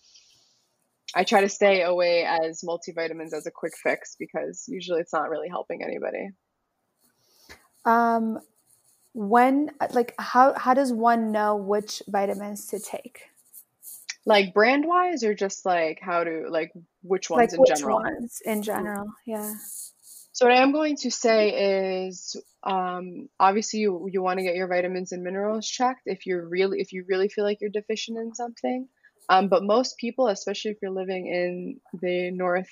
[1.14, 5.30] I try to stay away as multivitamins as a quick fix because usually it's not
[5.30, 6.30] really helping anybody.
[7.86, 8.40] Um,
[9.14, 13.24] when like how how does one know which vitamins to take?
[14.26, 18.00] Like brand wise or just like how to like which ones like in which general?
[18.00, 19.54] ones in general yeah.
[20.34, 24.56] So what i am going to say is um, obviously you, you want to get
[24.56, 28.18] your vitamins and minerals checked if you're really if you really feel like you're deficient
[28.18, 28.88] in something.
[29.28, 32.70] Um, but most people especially if you're living in the north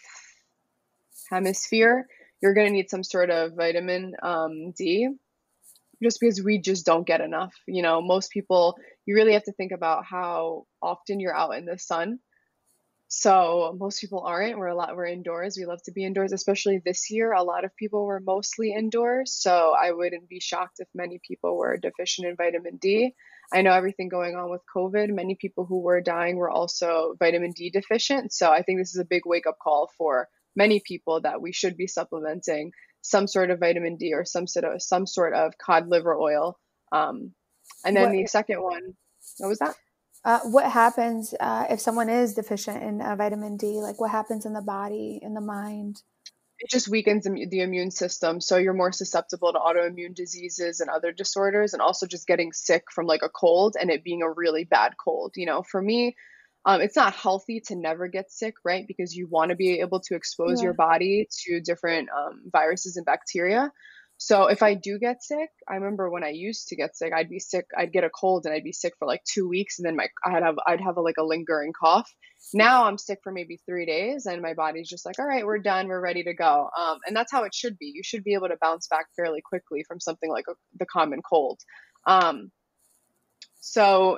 [1.29, 2.07] hemisphere
[2.41, 5.09] you're going to need some sort of vitamin um, d
[6.01, 7.53] just because we just don't get enough.
[7.67, 11.65] You know, most people, you really have to think about how often you're out in
[11.65, 12.19] the sun.
[13.11, 14.57] So most people aren't.
[14.57, 14.95] We're a lot.
[14.95, 15.57] We're indoors.
[15.57, 17.33] We love to be indoors, especially this year.
[17.33, 19.33] A lot of people were mostly indoors.
[19.33, 23.15] So I wouldn't be shocked if many people were deficient in vitamin D.
[23.51, 25.09] I know everything going on with COVID.
[25.09, 28.31] Many people who were dying were also vitamin D deficient.
[28.31, 31.51] So I think this is a big wake up call for many people that we
[31.53, 35.57] should be supplementing some sort of vitamin D or some sort of some sort of
[35.57, 36.59] cod liver oil.
[36.91, 37.33] Um,
[37.85, 38.85] and then what, the second one,
[39.37, 39.75] what was that?
[40.25, 43.79] Uh, what happens uh, if someone is deficient in uh, vitamin D?
[43.79, 46.01] Like what happens in the body, in the mind?
[46.61, 51.13] It just weakens the immune system, so you're more susceptible to autoimmune diseases and other
[51.13, 54.65] disorders, and also just getting sick from like a cold and it being a really
[54.65, 55.31] bad cold.
[55.37, 56.17] You know, for me,
[56.65, 58.85] um, it's not healthy to never get sick, right?
[58.87, 60.65] Because you want to be able to expose yeah.
[60.65, 63.71] your body to different um, viruses and bacteria.
[64.21, 67.29] So if I do get sick, I remember when I used to get sick, I'd
[67.29, 69.85] be sick, I'd get a cold and I'd be sick for like two weeks, and
[69.85, 72.13] then my I'd have I'd have a, like a lingering cough.
[72.53, 75.59] Now I'm sick for maybe three days, and my body's just like, all right, we're
[75.59, 76.69] done, we're ready to go.
[76.77, 77.93] Um, and that's how it should be.
[77.95, 81.21] You should be able to bounce back fairly quickly from something like a, the common
[81.21, 81.61] cold.
[82.05, 82.51] Um,
[83.61, 84.17] so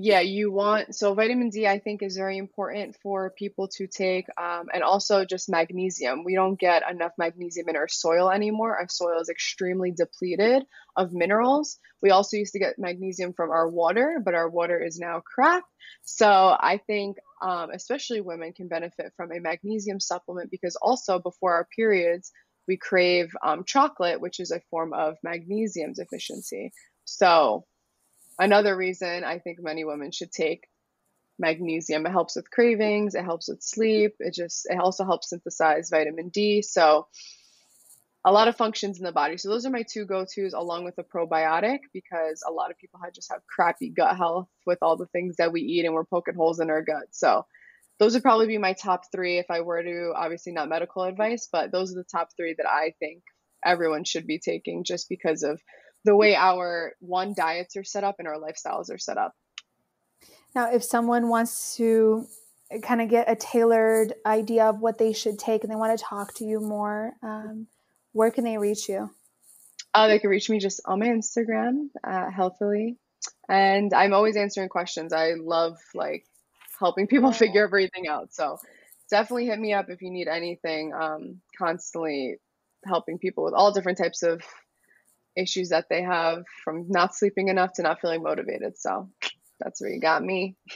[0.00, 4.26] yeah, you want so vitamin D, I think, is very important for people to take,
[4.40, 6.22] um, and also just magnesium.
[6.22, 8.76] We don't get enough magnesium in our soil anymore.
[8.76, 10.64] Our soil is extremely depleted
[10.96, 11.78] of minerals.
[12.00, 15.64] We also used to get magnesium from our water, but our water is now crap.
[16.04, 21.54] So I think, um, especially women, can benefit from a magnesium supplement because also before
[21.54, 22.30] our periods,
[22.68, 26.70] we crave um, chocolate, which is a form of magnesium deficiency.
[27.04, 27.64] So
[28.38, 30.68] another reason I think many women should take
[31.38, 32.06] magnesium.
[32.06, 36.28] It helps with cravings, it helps with sleep, it just it also helps synthesize vitamin
[36.28, 36.62] D.
[36.62, 37.06] So
[38.24, 39.36] a lot of functions in the body.
[39.36, 43.00] So those are my two go-tos along with a probiotic because a lot of people
[43.14, 46.34] just have crappy gut health with all the things that we eat and we're poking
[46.34, 47.06] holes in our gut.
[47.12, 47.46] So
[47.98, 51.48] those would probably be my top three if I were to obviously not medical advice,
[51.50, 53.22] but those are the top three that I think
[53.64, 55.60] everyone should be taking just because of
[56.08, 59.34] the way our one diets are set up and our lifestyles are set up.
[60.54, 62.26] Now, if someone wants to
[62.82, 66.02] kind of get a tailored idea of what they should take and they want to
[66.02, 67.66] talk to you more, um,
[68.12, 69.10] where can they reach you?
[69.92, 72.96] Uh, they can reach me just on my Instagram, uh, healthily,
[73.46, 75.12] and I'm always answering questions.
[75.12, 76.24] I love like
[76.78, 78.32] helping people figure everything out.
[78.32, 78.56] So
[79.10, 80.94] definitely hit me up if you need anything.
[80.94, 82.36] Um, constantly
[82.86, 84.40] helping people with all different types of
[85.38, 88.78] issues that they have from not sleeping enough to not feeling motivated.
[88.78, 89.08] So
[89.60, 90.56] that's where you got me.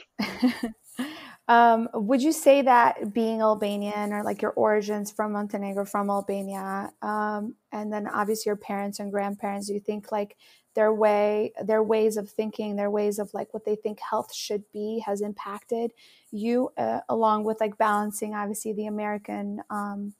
[1.48, 6.92] Um, would you say that being Albanian or like your origins from Montenegro, from Albania,
[7.02, 10.36] um, and then obviously your parents and grandparents, do you think like
[10.74, 14.62] their way, their ways of thinking, their ways of like what they think health should
[14.72, 15.92] be has impacted
[16.30, 20.14] you, uh, along with like balancing obviously the American um,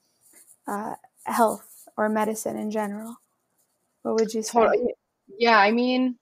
[0.66, 3.16] uh, health or medicine in general?
[4.02, 4.60] What would you say?
[4.60, 4.94] Totally.
[5.38, 6.18] Yeah, I mean,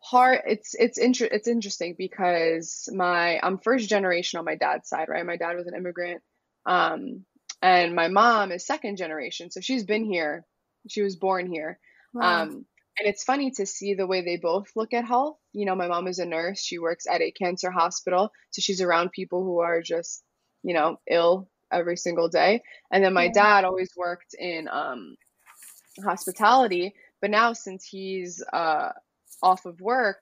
[0.00, 0.40] hard.
[0.46, 5.26] It's it's inter- it's interesting because my I'm first generation on my dad's side, right?
[5.26, 6.22] My dad was an immigrant,
[6.66, 7.24] um,
[7.62, 10.44] and my mom is second generation, so she's been here.
[10.88, 11.78] She was born here.
[12.14, 12.42] Wow.
[12.42, 12.66] Um,
[12.98, 15.38] and it's funny to see the way they both look at health.
[15.52, 16.60] You know, my mom is a nurse.
[16.62, 20.22] She works at a cancer hospital, so she's around people who are just,
[20.62, 22.62] you know, ill every single day.
[22.92, 23.32] And then my Yeah.
[23.32, 25.16] dad always worked in um,
[26.04, 28.90] hospitality, but now since he's uh,
[29.42, 30.18] off of work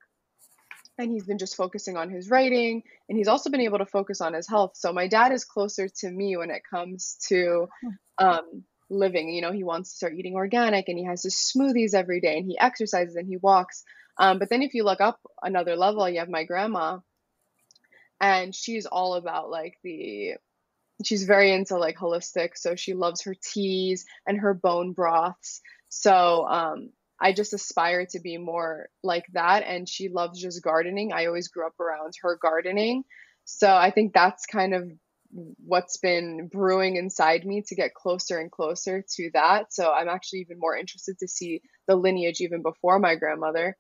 [0.98, 4.20] and he's been just focusing on his writing and he's also been able to focus
[4.20, 4.72] on his health.
[4.74, 7.68] So my dad is closer to me when it comes to
[8.18, 9.30] um, living.
[9.30, 12.38] You know, he wants to start eating organic and he has his smoothies every day
[12.38, 13.84] and he exercises and he walks.
[14.18, 16.98] Um, but then if you look up another level, you have my grandma
[18.20, 20.34] and she's all about like the
[21.04, 25.60] she's very into like holistic so she loves her teas and her bone broths.
[25.88, 31.12] So um i just aspire to be more like that and she loves just gardening.
[31.12, 33.04] I always grew up around her gardening.
[33.44, 34.90] So i think that's kind of
[35.66, 39.72] what's been brewing inside me to get closer and closer to that.
[39.72, 43.76] So i'm actually even more interested to see the lineage even before my grandmother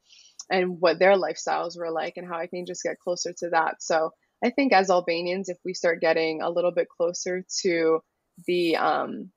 [0.50, 3.82] and what their lifestyles were like and how i can just get closer to that.
[3.82, 8.00] So I think as Albanians, if we start getting a little bit closer to
[8.46, 9.30] the um,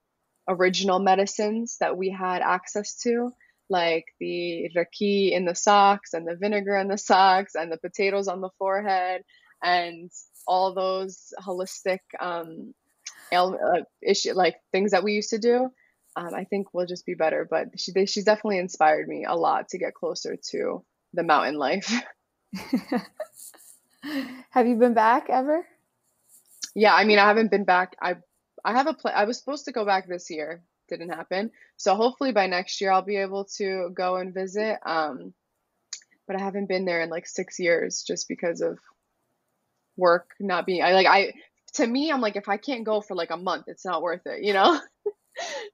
[0.48, 3.32] original medicines that we had access to,
[3.70, 8.28] like the raki in the socks and the vinegar in the socks and the potatoes
[8.28, 9.24] on the forehead
[9.64, 10.12] and
[10.46, 12.74] all those holistic um,
[13.32, 15.70] ail- uh, issue like things that we used to do,
[16.16, 17.48] um, I think we'll just be better.
[17.50, 20.84] But she, they, she's definitely inspired me a lot to get closer to
[21.14, 21.92] the mountain life.
[24.52, 25.66] Have you been back ever?
[26.76, 27.96] Yeah, I mean, I haven't been back.
[28.02, 28.16] I
[28.64, 30.64] I have a pla I was supposed to go back this year.
[30.90, 31.52] Didn't happen.
[31.78, 34.80] So hopefully by next year I'll be able to go and visit.
[34.86, 35.34] Um,
[36.28, 38.80] but I haven't been there in like six years just because of
[39.98, 41.34] work not being I like I
[41.74, 44.26] to me I'm like if I can't go for like a month, it's not worth
[44.26, 44.80] it, you know?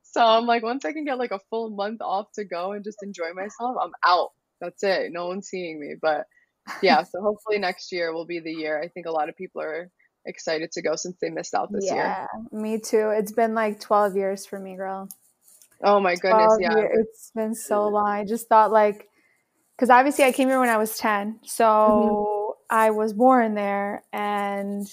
[0.04, 2.84] So I'm like once I can get like a full month off to go and
[2.84, 4.32] just enjoy myself, I'm out.
[4.60, 5.12] That's it.
[5.12, 5.96] No one's seeing me.
[6.02, 6.26] But
[6.82, 8.82] yeah, so hopefully next year will be the year.
[8.82, 9.90] I think a lot of people are
[10.26, 11.96] excited to go since they missed out this year.
[11.96, 13.10] Yeah, me too.
[13.10, 15.10] It's been like 12 years for me, girl.
[15.84, 16.76] Oh my goodness, yeah.
[16.76, 18.08] year- It's been so long.
[18.08, 19.08] I just thought like,
[19.76, 21.40] because obviously I came here when I was 10.
[21.44, 24.88] So I was born there and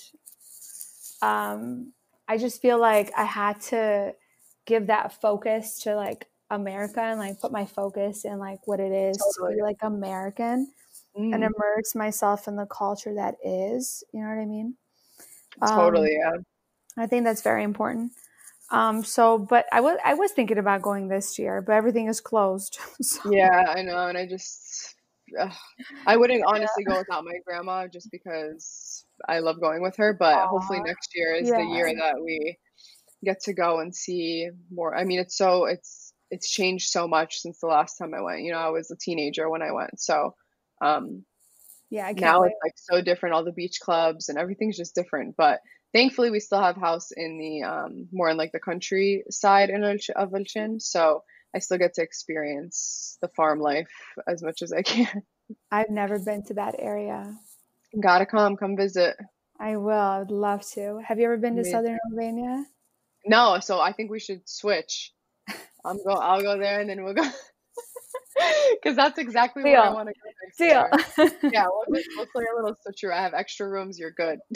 [1.23, 1.93] um,
[2.29, 4.15] I just feel like I had to
[4.67, 8.93] give that focus to like America and like put my focus in like what it
[8.93, 10.71] is to be like American
[11.33, 14.05] and Mm, immerse myself in the culture that is.
[14.13, 14.77] You know what I mean?
[15.63, 16.37] Um, totally, yeah.
[16.97, 18.13] I think that's very important.
[18.71, 22.21] Um, so, but I was I was thinking about going this year, but everything is
[22.21, 22.79] closed.
[23.03, 24.97] so, Yeah, I know, and I just
[25.41, 25.53] ugh,
[26.07, 30.47] I wouldn't honestly go without my grandma just because I love going with her, but
[30.49, 32.59] hopefully next year is the year that we
[33.25, 34.97] get to go and see more.
[34.97, 38.43] I mean, it's so it's it's changed so much since the last time I went.
[38.43, 40.01] You know, I was a teenager when I went.
[40.01, 40.35] So,
[40.85, 41.25] um
[41.91, 42.49] yeah, I now wait.
[42.49, 45.61] it's like so different all the beach clubs and everything's just different but
[45.93, 50.31] thankfully we still have house in the um more in like the countryside in of
[50.31, 51.23] Ulqin so
[51.55, 53.91] I still get to experience the farm life
[54.27, 55.23] as much as I can
[55.71, 57.35] I've never been to that area.
[58.01, 59.17] gotta come come visit
[59.61, 59.93] I will.
[59.93, 61.01] I would love to.
[61.07, 62.67] Have you ever been to Southern Albania?
[63.25, 65.13] no so I think we should switch
[65.85, 67.23] I'm go I'll go there and then we'll go
[68.83, 71.29] because that's exactly where I want to go next Deal.
[71.43, 74.39] year yeah we'll, just, we'll play a little switcheroo I have extra rooms you're good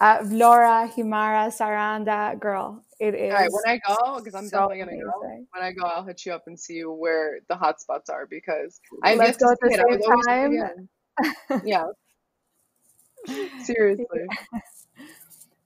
[0.00, 2.84] uh, Vlora, Himara, Saranda, girl.
[3.00, 5.22] It is All right, when I go, because I'm so definitely gonna go.
[5.22, 5.46] amazing.
[5.54, 8.78] When I go, I'll hit you up and see where the hot spots are because
[9.02, 9.70] I've Let's go at the.
[9.70, 10.52] Same always time.
[10.52, 11.62] again.
[11.64, 11.84] Yeah,
[13.62, 14.26] seriously.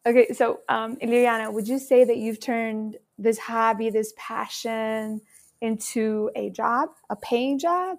[0.06, 5.20] Okay, so um, Liliana, would you say that you've turned this hobby, this passion,
[5.60, 7.98] into a job, a paying job?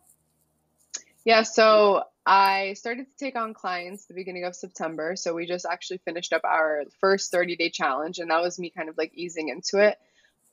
[1.25, 5.15] Yeah, so I started to take on clients the beginning of September.
[5.15, 8.69] So we just actually finished up our first 30 day challenge, and that was me
[8.69, 9.97] kind of like easing into it.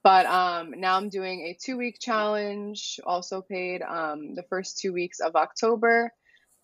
[0.05, 4.92] But um, now I'm doing a two week challenge, also paid um, the first two
[4.92, 6.12] weeks of October.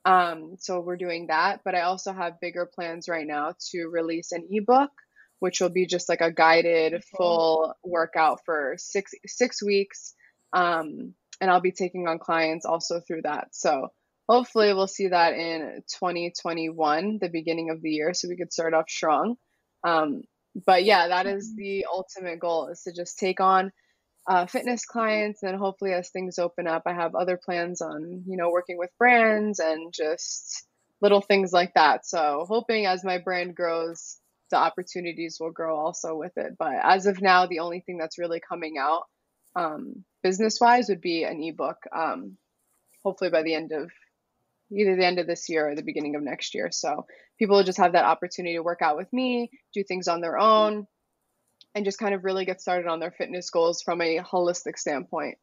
[0.04, 1.62] Um, so we're doing that.
[1.64, 4.90] But I also have bigger plans right now to release an ebook,
[5.38, 10.14] which will be just like a guided full workout for six six weeks.
[10.52, 13.48] Um, and I'll be taking on clients also through that.
[13.52, 13.88] So
[14.28, 18.74] hopefully we'll see that in 2021, the beginning of the year, so we could start
[18.74, 19.36] off strong.
[19.84, 20.22] Um,
[20.66, 21.56] but yeah, that is Mhm.
[21.56, 23.72] the ultimate goal is to just take on
[24.28, 28.38] uh, fitness clients and hopefully as things open up i have other plans on you
[28.38, 30.66] know working with brands and just
[31.02, 34.18] little things like that so hoping as my brand grows
[34.50, 38.18] the opportunities will grow also with it but as of now the only thing that's
[38.18, 39.04] really coming out
[39.56, 42.36] um, business wise would be an ebook um,
[43.02, 43.90] hopefully by the end of
[44.72, 47.06] either the end of this year or the beginning of next year so
[47.38, 50.38] people will just have that opportunity to work out with me do things on their
[50.38, 50.86] own
[51.74, 55.38] and just kind of really get started on their fitness goals from a holistic standpoint.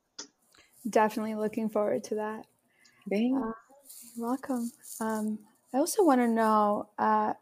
[0.90, 2.46] Definitely looking forward to that.
[3.10, 3.42] Thanks.
[3.42, 3.52] Uh,
[4.18, 4.72] welcome.
[5.00, 5.40] Um,
[5.74, 7.34] I also want to know uh,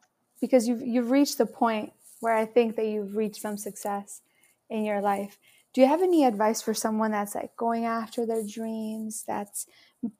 [0.41, 4.21] because you've you've reached the point where I think that you've reached some success
[4.69, 5.37] in your life.
[5.75, 9.67] Do you have any advice for someone that's like going after their dreams, that's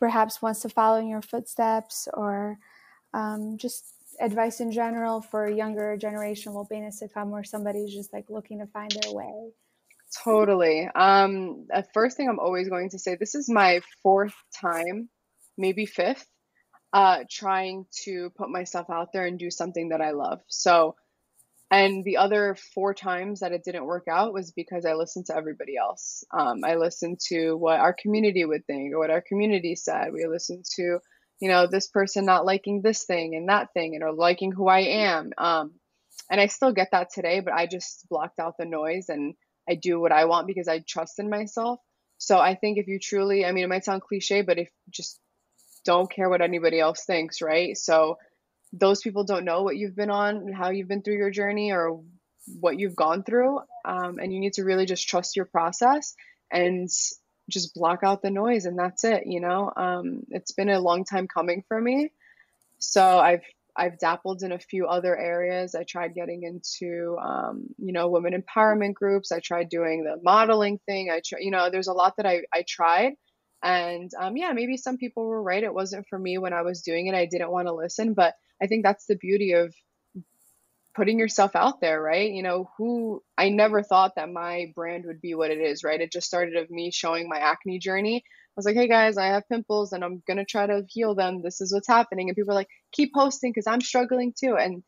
[0.02, 2.60] perhaps wants to follow in your footsteps, or
[3.14, 3.86] um, just
[4.20, 8.30] advice in general for a younger generation of Albanians to come, where somebody's just like
[8.30, 9.52] looking to find their way?
[10.26, 10.90] Totally.
[10.94, 15.08] Um, the first thing I'm always going to say, this is my fourth time,
[15.58, 16.28] maybe fifth,
[16.92, 20.42] uh, trying to put myself out there and do something that I love.
[20.48, 20.98] So,
[21.72, 25.36] and the other four times that it didn't work out was because I listened to
[25.36, 26.24] everybody else.
[26.32, 30.14] Um, I listened to what our community would think or what our community said.
[30.14, 31.00] We listened to,
[31.40, 34.68] you know, this person not liking this thing and that thing and or liking who
[34.68, 35.32] I am.
[35.38, 35.74] Um,
[36.30, 39.34] and I still get that today, but I just blocked out the noise and
[39.68, 41.80] I do what I want because I trust in myself.
[42.20, 45.20] So I think if you truly, I mean, it might sound cliche, but if just
[45.84, 47.76] don't care what anybody else thinks, right?
[47.76, 48.18] So
[48.80, 52.02] those people don't know what you've been on how you've been through your journey or
[52.60, 53.60] what you've gone through.
[53.86, 56.16] Um, and you need to really just trust your process
[56.52, 56.90] and
[57.50, 59.72] just block out the noise and that's it you know?
[59.76, 62.12] Um, it's been a long time coming for me.
[62.80, 63.44] So i've
[63.78, 65.76] i've dabbled in a few other areas.
[65.76, 69.32] I tried getting into um, you know women empowerment groups.
[69.32, 71.10] I tried doing the modeling thing.
[71.10, 73.14] I try, you know there's a lot that i i tried.
[73.64, 75.64] And um, yeah maybe some people were right.
[75.64, 77.16] It wasn't for me when i was doing it.
[77.16, 79.74] I didn't want to listen but i think that's the beauty of
[80.96, 82.32] putting yourself out there, right?
[82.32, 86.00] You know, who I never thought that my brand would be what it is, right?
[86.00, 88.24] It just started of me showing my acne journey.
[88.26, 91.42] I was like, hey guys, I have pimples and I'm gonna try to heal them.
[91.42, 92.30] This is what's happening.
[92.30, 94.56] And people are like, keep posting because I'm struggling too.
[94.58, 94.84] And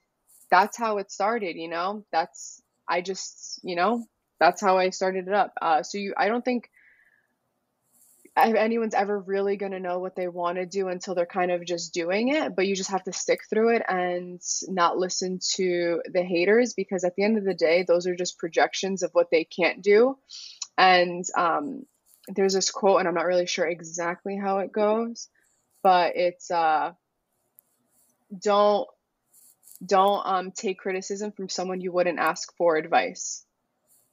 [0.50, 2.06] that's how it started, you know?
[2.12, 4.06] That's I just, you know,
[4.40, 5.54] that's how I started it up.
[5.62, 6.70] Uh, so you I don't think
[8.38, 11.52] if anyone's ever really going to know what they want to do until they're kind
[11.52, 15.40] of just doing it but you just have to stick through it and not listen
[15.56, 19.12] to the haters because at the end of the day those are just projections of
[19.14, 20.18] what they can't do.
[20.78, 21.86] And um,
[22.28, 25.30] there's this quote and i'm not really sure exactly how it goes
[25.88, 26.92] but it's uh,
[28.38, 28.88] don't
[29.86, 33.46] don't um, take criticism from someone you wouldn't ask for advice.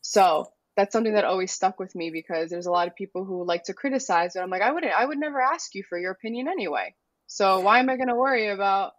[0.03, 3.45] So that's something that always stuck with me because there's a lot of people who
[3.45, 6.13] like to criticize, but I'm like, I wouldn't, I would never ask you for your
[6.13, 6.95] opinion anyway.
[7.27, 8.93] So why am I going to worry about?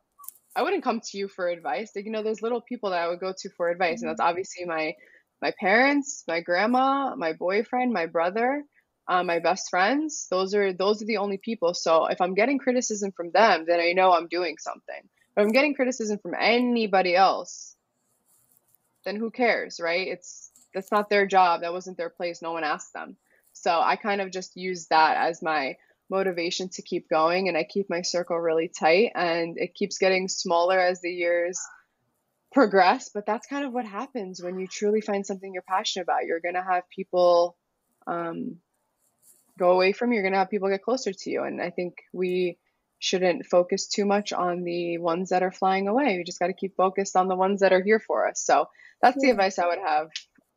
[0.55, 1.91] I wouldn't come to you for advice.
[1.95, 4.21] Like, you know, there's little people that I would go to for advice, and that's
[4.21, 4.93] obviously my
[5.41, 8.63] my parents, my grandma, my boyfriend, my brother,
[9.07, 10.27] uh, my best friends.
[10.31, 11.73] Those are those are the only people.
[11.73, 15.01] So if I'm getting criticism from them, then I know I'm doing something.
[15.35, 17.75] But if I'm getting criticism from anybody else,
[19.03, 20.07] then who cares, right?
[20.07, 21.61] It's that's not their job.
[21.61, 22.41] That wasn't their place.
[22.41, 23.15] No one asked them.
[23.53, 25.77] So I kind of just use that as my
[26.09, 30.27] motivation to keep going and I keep my circle really tight and it keeps getting
[30.27, 31.59] smaller as the years
[32.51, 36.25] progress, but that's kind of what happens when you truly find something you're passionate about.
[36.25, 37.57] You're going to have people
[38.07, 38.57] um,
[39.57, 40.15] go away from you.
[40.15, 41.43] You're going to have people get closer to you.
[41.43, 42.57] And I think we
[42.99, 46.17] shouldn't focus too much on the ones that are flying away.
[46.17, 48.41] We just got to keep focused on the ones that are here for us.
[48.41, 48.67] So
[49.01, 50.09] that's the advice I would have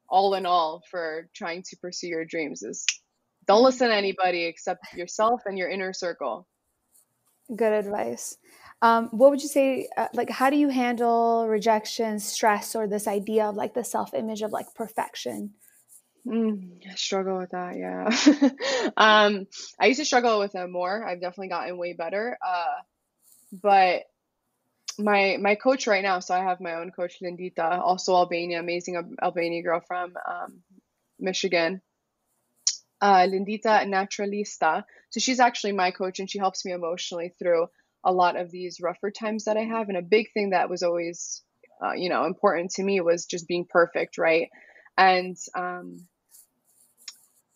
[0.09, 2.85] all in all for trying to pursue your dreams is
[3.47, 6.47] don't listen to anybody except yourself and your inner circle.
[7.55, 8.37] Good advice.
[8.83, 9.89] Um, what would you say?
[9.97, 14.13] Uh, like, how do you handle rejection, stress, or this idea of like the self
[14.15, 15.55] image of like perfection?
[16.27, 18.91] Mm, I struggle with that, yeah.
[18.97, 19.47] um,
[19.81, 21.07] I used to struggle with it more.
[21.07, 22.39] I've definitely gotten way better.
[22.47, 22.83] Uh,
[23.63, 24.03] but
[24.99, 28.97] my my coach right now, so I have my own coach, Lindita, also Albania, amazing
[28.97, 30.63] Al- Albania girl from um,
[31.19, 31.81] Michigan.
[33.01, 34.83] Uh, Lindita Naturalista.
[35.11, 37.69] So she's actually my coach and she helps me emotionally through
[38.03, 39.89] a lot of these rougher times that I have.
[39.89, 41.43] And a big thing that was always,
[41.81, 44.49] uh, you know, important to me was just being perfect, right?
[44.97, 46.09] And um,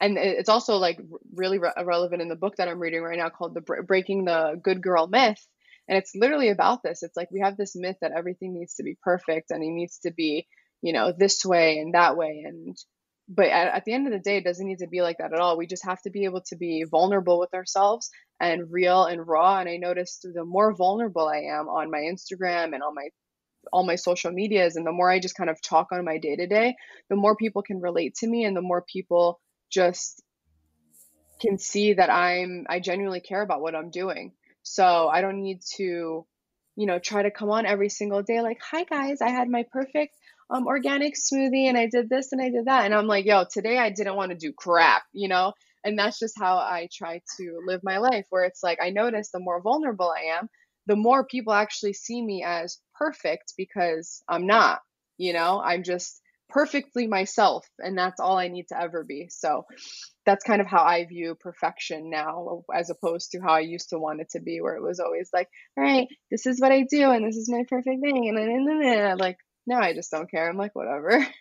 [0.01, 1.01] and it's also like
[1.35, 4.61] really re- relevant in the book that I'm reading right now called the Breaking the
[4.63, 5.45] Good Girl Myth.
[5.93, 7.03] And it's literally about this.
[7.03, 9.99] It's like we have this myth that everything needs to be perfect and it needs
[10.05, 10.47] to be,
[10.81, 12.45] you know, this way and that way.
[12.47, 12.75] And
[13.29, 15.35] but at, at, the end of the day it doesn't need to be like that
[15.35, 18.09] at all we just have to be able to be vulnerable with ourselves
[18.41, 22.75] and real and raw and i noticed the more vulnerable i am on my instagram
[22.75, 23.09] and on my
[23.73, 26.35] all my social medias and the more i just kind of talk on my day
[26.35, 26.75] to day
[27.11, 29.41] the more people can relate to me and the more people
[29.71, 30.21] just
[31.41, 34.33] can see that i'm i genuinely care about what i'm doing
[34.63, 36.27] so i don't need to
[36.77, 39.65] you know try to come on every single day like hi guys i had my
[39.73, 40.15] perfect
[40.53, 42.85] um, organic smoothie and I did this and I did that.
[42.85, 45.55] And I'm like, yo, today I didn't want to do crap, you know?
[45.83, 49.31] And that's just how I try to live my life, where it's like I notice
[49.31, 50.49] the more vulnerable I am,
[50.87, 54.81] the more people actually see me as perfect because I'm not,
[55.17, 55.61] you know?
[55.65, 56.21] I'm just
[56.53, 59.29] perfectly myself and that's all I need to ever be.
[59.31, 59.65] So
[60.27, 63.99] that's kind of how I view perfection now as opposed to how I used to
[63.99, 66.85] want it to be where it was always like, all right, this is what I
[66.89, 69.95] do and this is my perfect thing and then in the minute, like now I
[69.95, 70.49] just don't care.
[70.49, 71.27] I'm like, whatever.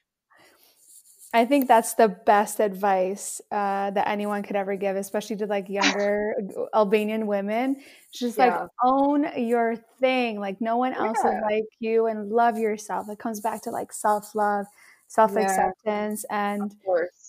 [1.33, 5.69] I think that's the best advice uh, that anyone could ever give, especially to like
[5.69, 6.35] younger
[6.75, 7.77] Albanian women.
[8.13, 8.57] just yeah.
[8.59, 10.41] like own your thing.
[10.41, 11.37] Like no one else yeah.
[11.37, 13.07] is like you and love yourself.
[13.09, 14.65] It comes back to like self love,
[15.11, 16.53] self acceptance, yeah.
[16.53, 16.73] and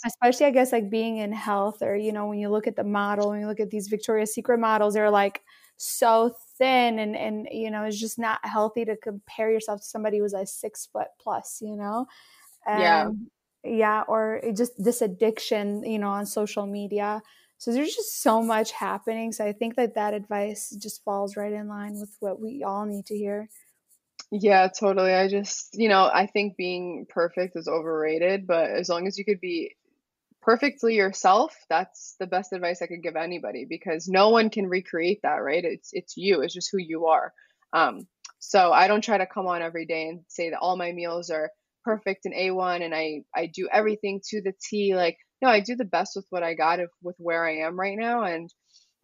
[0.06, 2.84] especially I guess like being in health or, you know, when you look at the
[2.84, 5.42] model, when you look at these Victoria's Secret models, they're like
[5.78, 10.18] so thin and and you know it's just not healthy to compare yourself to somebody
[10.18, 12.06] who's like six foot plus you know?
[12.64, 13.10] And, yeah
[13.64, 17.20] yeah or just this addiction you know on social media.
[17.58, 19.32] So there's just so much happening.
[19.32, 22.86] So i think that that advice just falls right in line with what we all
[22.86, 23.48] need to hear
[24.32, 25.12] yeah totally.
[25.12, 29.24] I just you know i think being perfect is overrated but as long as you
[29.24, 29.76] could be
[30.40, 35.20] perfectly yourself that's the best advice i could give anybody because no one can recreate
[35.22, 35.64] that right?
[35.64, 37.32] It's it's you it's just who you are.
[37.74, 38.08] Um,
[38.38, 41.30] so i don't try to come on every day and say that all my meals
[41.30, 41.50] are
[41.84, 45.76] perfect and a1 and i i do everything to the t like no i do
[45.76, 48.50] the best with what i got if, with where i am right now and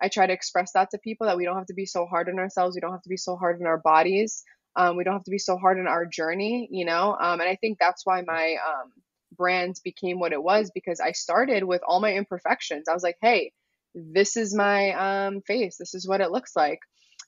[0.03, 2.29] i try to express that to people that we don't have to be so hard
[2.29, 4.43] on ourselves we don't have to be so hard on our bodies
[4.79, 7.49] um, we don't have to be so hard on our journey you know um, and
[7.49, 8.91] i think that's why my um,
[9.37, 12.89] brand became what it was because I started with all my imperfections.
[12.89, 13.53] I was like, hey,
[13.95, 15.77] this is my um, face.
[15.79, 16.81] This is what it looks like.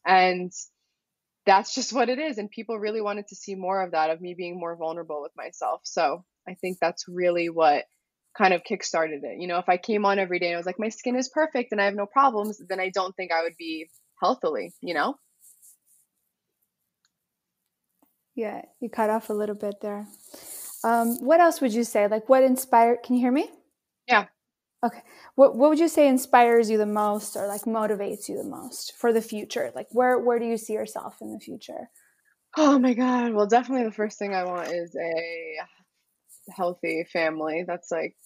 [0.07, 0.53] And
[1.46, 2.38] that's just what it is.
[2.38, 5.32] And people really wanted to see more of that, of me being more vulnerable with
[5.36, 5.80] myself.
[5.84, 7.84] So I think that's really what
[8.36, 9.40] kind of kickstarted it.
[9.40, 11.28] You know, if I came on every day and I was like, my skin is
[11.28, 13.88] perfect and I have no problems, then I don't think I would be
[14.20, 15.16] healthily, you know?
[18.35, 20.07] Yeah, you cut off a little bit there.
[20.85, 22.09] Um, what else would you say?
[22.09, 23.03] Like, what inspired?
[23.03, 23.51] Can you hear me?
[24.09, 24.26] Yeah.
[24.85, 25.03] Okay.
[25.35, 28.95] What What would you say inspires you the most, or like motivates you the most
[28.97, 29.72] for the future?
[29.74, 31.91] Like, where Where do you see yourself in the future?
[32.57, 33.35] Oh my God.
[33.35, 37.64] Well, definitely the first thing I want is a healthy family.
[37.66, 38.16] That's like,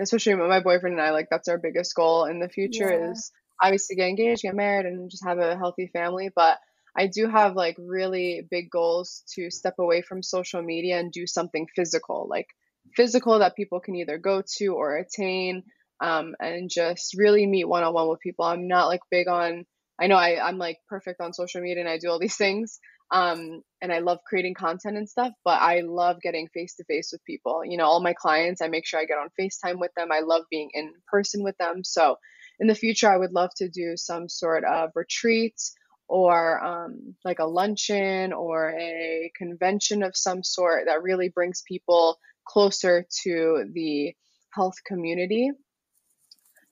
[0.00, 1.10] especially my boyfriend and I.
[1.10, 3.10] Like, that's our biggest goal in the future yeah.
[3.10, 6.30] is obviously get engaged, get married, and just have a healthy family.
[6.34, 6.58] But
[6.96, 11.26] I do have like really big goals to step away from social media and do
[11.26, 12.46] something physical, like
[12.94, 15.64] physical that people can either go to or attain,
[16.00, 18.44] um, and just really meet one on one with people.
[18.44, 19.64] I'm not like big on,
[20.00, 22.78] I know I, I'm like perfect on social media and I do all these things.
[23.10, 27.10] Um, and I love creating content and stuff, but I love getting face to face
[27.12, 27.62] with people.
[27.64, 30.08] You know, all my clients, I make sure I get on FaceTime with them.
[30.10, 31.84] I love being in person with them.
[31.84, 32.16] So
[32.58, 35.74] in the future, I would love to do some sort of retreats
[36.08, 42.18] or um, like a luncheon or a convention of some sort that really brings people
[42.46, 44.14] closer to the
[44.52, 45.50] health community.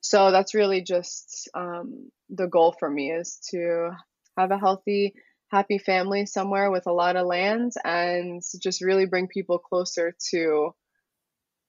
[0.01, 3.91] So that's really just um, the goal for me is to
[4.37, 5.15] have a healthy,
[5.49, 10.75] happy family somewhere with a lot of land and just really bring people closer to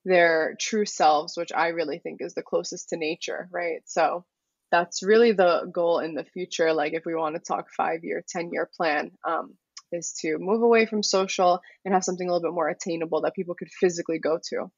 [0.05, 3.81] their true selves, which I really think is the closest to nature, right?
[3.85, 4.25] So
[4.73, 6.73] that's really the goal in the future.
[6.73, 9.53] Like if we want to talk five year, 10 year plan, um,
[9.91, 13.35] is to move away from social and have something a little bit more attainable that
[13.35, 14.71] people could physically go to.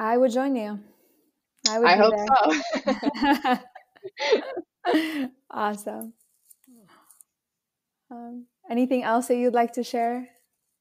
[0.00, 0.80] I would join you.
[1.68, 1.86] I would.
[1.86, 2.14] I hope
[4.88, 5.18] so.
[5.50, 6.14] awesome.
[8.10, 10.26] Um, anything else that you'd like to share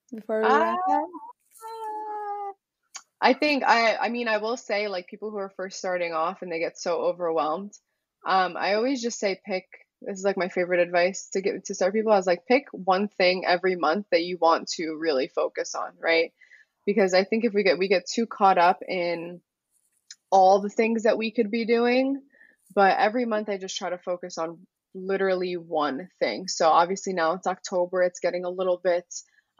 [0.09, 1.03] before we wrap uh, up?
[3.24, 6.41] I think I I mean I will say like people who are first starting off
[6.41, 7.74] and they get so overwhelmed.
[8.26, 9.65] Um, I always just say pick
[10.01, 12.11] this is like my favorite advice to get to start people.
[12.11, 15.91] I was like, pick one thing every month that you want to really focus on,
[15.99, 16.34] right?
[16.86, 19.39] Because I think if we get we get too caught up in
[20.30, 22.21] all the things that we could be doing,
[22.76, 24.59] but every month I just try to focus on
[24.93, 26.49] literally one thing.
[26.49, 29.05] So obviously now it's October, it's getting a little bit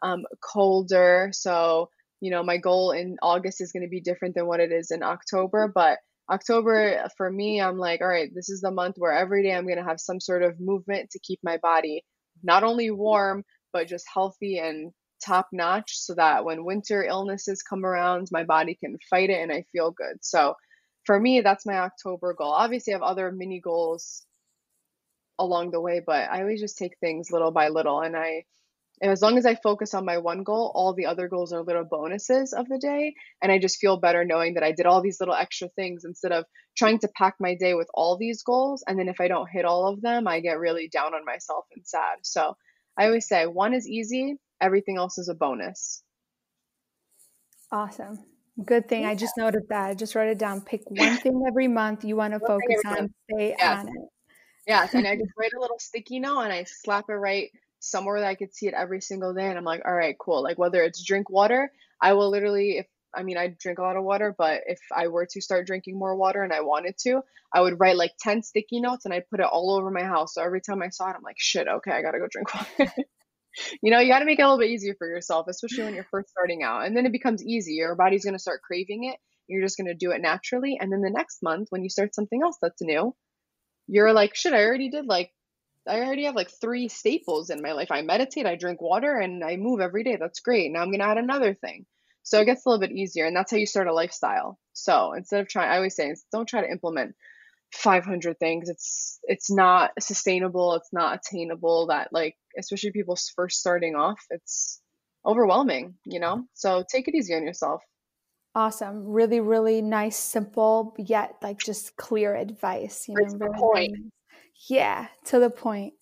[0.02, 1.30] um, colder.
[1.32, 1.90] So,
[2.24, 4.92] you know, my goal in August is going to be different than what it is
[4.92, 6.00] in October, but
[6.32, 9.66] October for me, I'm like, all right, this is the month where every day I'm
[9.68, 12.02] going to have some sort of movement to keep my body
[12.42, 13.44] not only warm,
[13.74, 14.94] but just healthy and
[15.26, 19.52] top notch so that when winter illnesses come around, my body can fight it and
[19.52, 20.20] I feel good.
[20.22, 20.56] So
[21.06, 22.54] for me, that's my October goal.
[22.54, 24.26] Obviously, I have other mini goals
[25.40, 28.00] along the way, but I always just take things little by little.
[28.00, 28.46] And I,
[29.02, 31.64] and as long as I focus on my one goal, all the other goals are
[31.64, 33.16] little bonuses of the day.
[33.42, 36.32] And I just feel better knowing that I did all these little extra things instead
[36.32, 36.46] of
[36.78, 38.84] trying to pack my day with all these goals.
[38.88, 41.66] And then if I don't hit all of them, I get really down on myself
[41.76, 42.20] and sad.
[42.22, 42.56] So
[42.98, 46.04] I always say one is easy, everything else is a bonus.
[47.72, 48.20] Awesome.
[48.64, 49.02] Good thing.
[49.02, 49.10] Yeah.
[49.10, 49.90] I just noted that.
[49.90, 50.62] I just wrote it down.
[50.62, 53.80] Pick one thing every month you want to focus on, stay yes.
[53.80, 54.10] on it.
[54.68, 57.50] Yes, and I just write a little sticky note and I slap it right
[57.84, 59.48] somewhere that I could see it every single day.
[59.48, 60.42] And I'm like, all right, cool.
[60.42, 61.72] Like whether it's drink water,
[62.02, 65.08] I will literally, if I mean, I drink a lot of water, but if I
[65.08, 67.22] were to start drinking more water and I wanted to,
[67.54, 70.34] I would write like 10 sticky notes and I'd put it all over my house.
[70.34, 72.92] So every time I saw it, I'm like, shit, okay, I gotta go drink water.
[73.84, 76.08] you know, you gotta make it a little bit easier for yourself, especially when you're
[76.10, 76.86] first starting out.
[76.86, 77.74] And then it becomes easy.
[77.74, 79.18] Your body's gonna start craving it.
[79.48, 80.78] You're just gonna do it naturally.
[80.80, 83.14] And then the next month, when you start something else that's new,
[83.88, 85.32] you're like, shit, I already did like,
[85.88, 87.92] I already have like three staples in my life.
[87.92, 90.18] I meditate, I drink water, and I move every day.
[90.20, 90.72] That's great.
[90.72, 91.86] Now I'm going to add another thing.
[92.24, 93.26] So it gets a little bit easier.
[93.26, 94.58] And that's how you start a lifestyle.
[94.72, 97.16] So instead of trying, I always say, don't try to implement
[97.74, 98.70] 500 things.
[98.70, 100.76] It's, it's not sustainable.
[100.76, 104.80] It's not attainable that like, especially people first starting off, it's
[105.26, 106.46] overwhelming, you know?
[106.54, 107.84] So take it easy on yourself.
[108.56, 109.08] Awesome.
[109.08, 113.08] Really, really nice, simple, yet like just clear advice.
[113.10, 113.96] You know, point.
[114.70, 115.94] Yeah, to the point.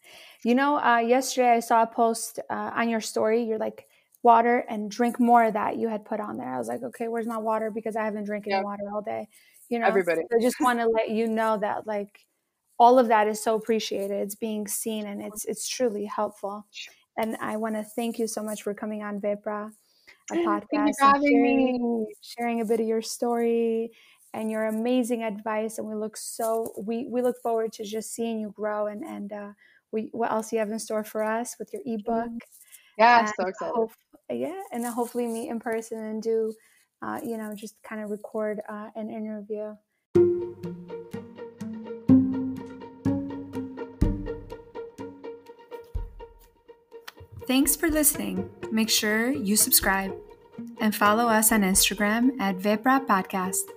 [0.44, 3.44] You know, uh, yesterday I saw a post uh, on your story.
[3.44, 3.88] You're like,
[4.24, 6.54] water and drink more of that you had put on there.
[6.54, 7.72] I was like, okay, where's my water?
[7.72, 8.62] Because I haven't drinking yeah.
[8.62, 9.28] water all day.
[9.70, 10.22] You know, everybody.
[10.30, 12.20] So I just want to let you know that like
[12.78, 14.22] all of that is so appreciated.
[14.22, 16.66] It's being seen and it's it's truly helpful.
[17.18, 19.72] And I want to thank you so much for coming on Vipra
[20.32, 23.92] a podcast sharing, sharing a bit of your story
[24.34, 28.40] and your amazing advice and we look so we we look forward to just seeing
[28.40, 29.52] you grow and and uh
[29.92, 32.32] we what else you have in store for us with your ebook
[32.98, 33.92] yeah so excited hope,
[34.30, 36.54] yeah and then hopefully meet in person and do
[37.02, 39.76] uh you know just kind of record uh, an interview
[47.48, 48.50] Thanks for listening.
[48.72, 50.16] Make sure you subscribe
[50.80, 53.68] and follow us on Instagram at Vipra Podcast.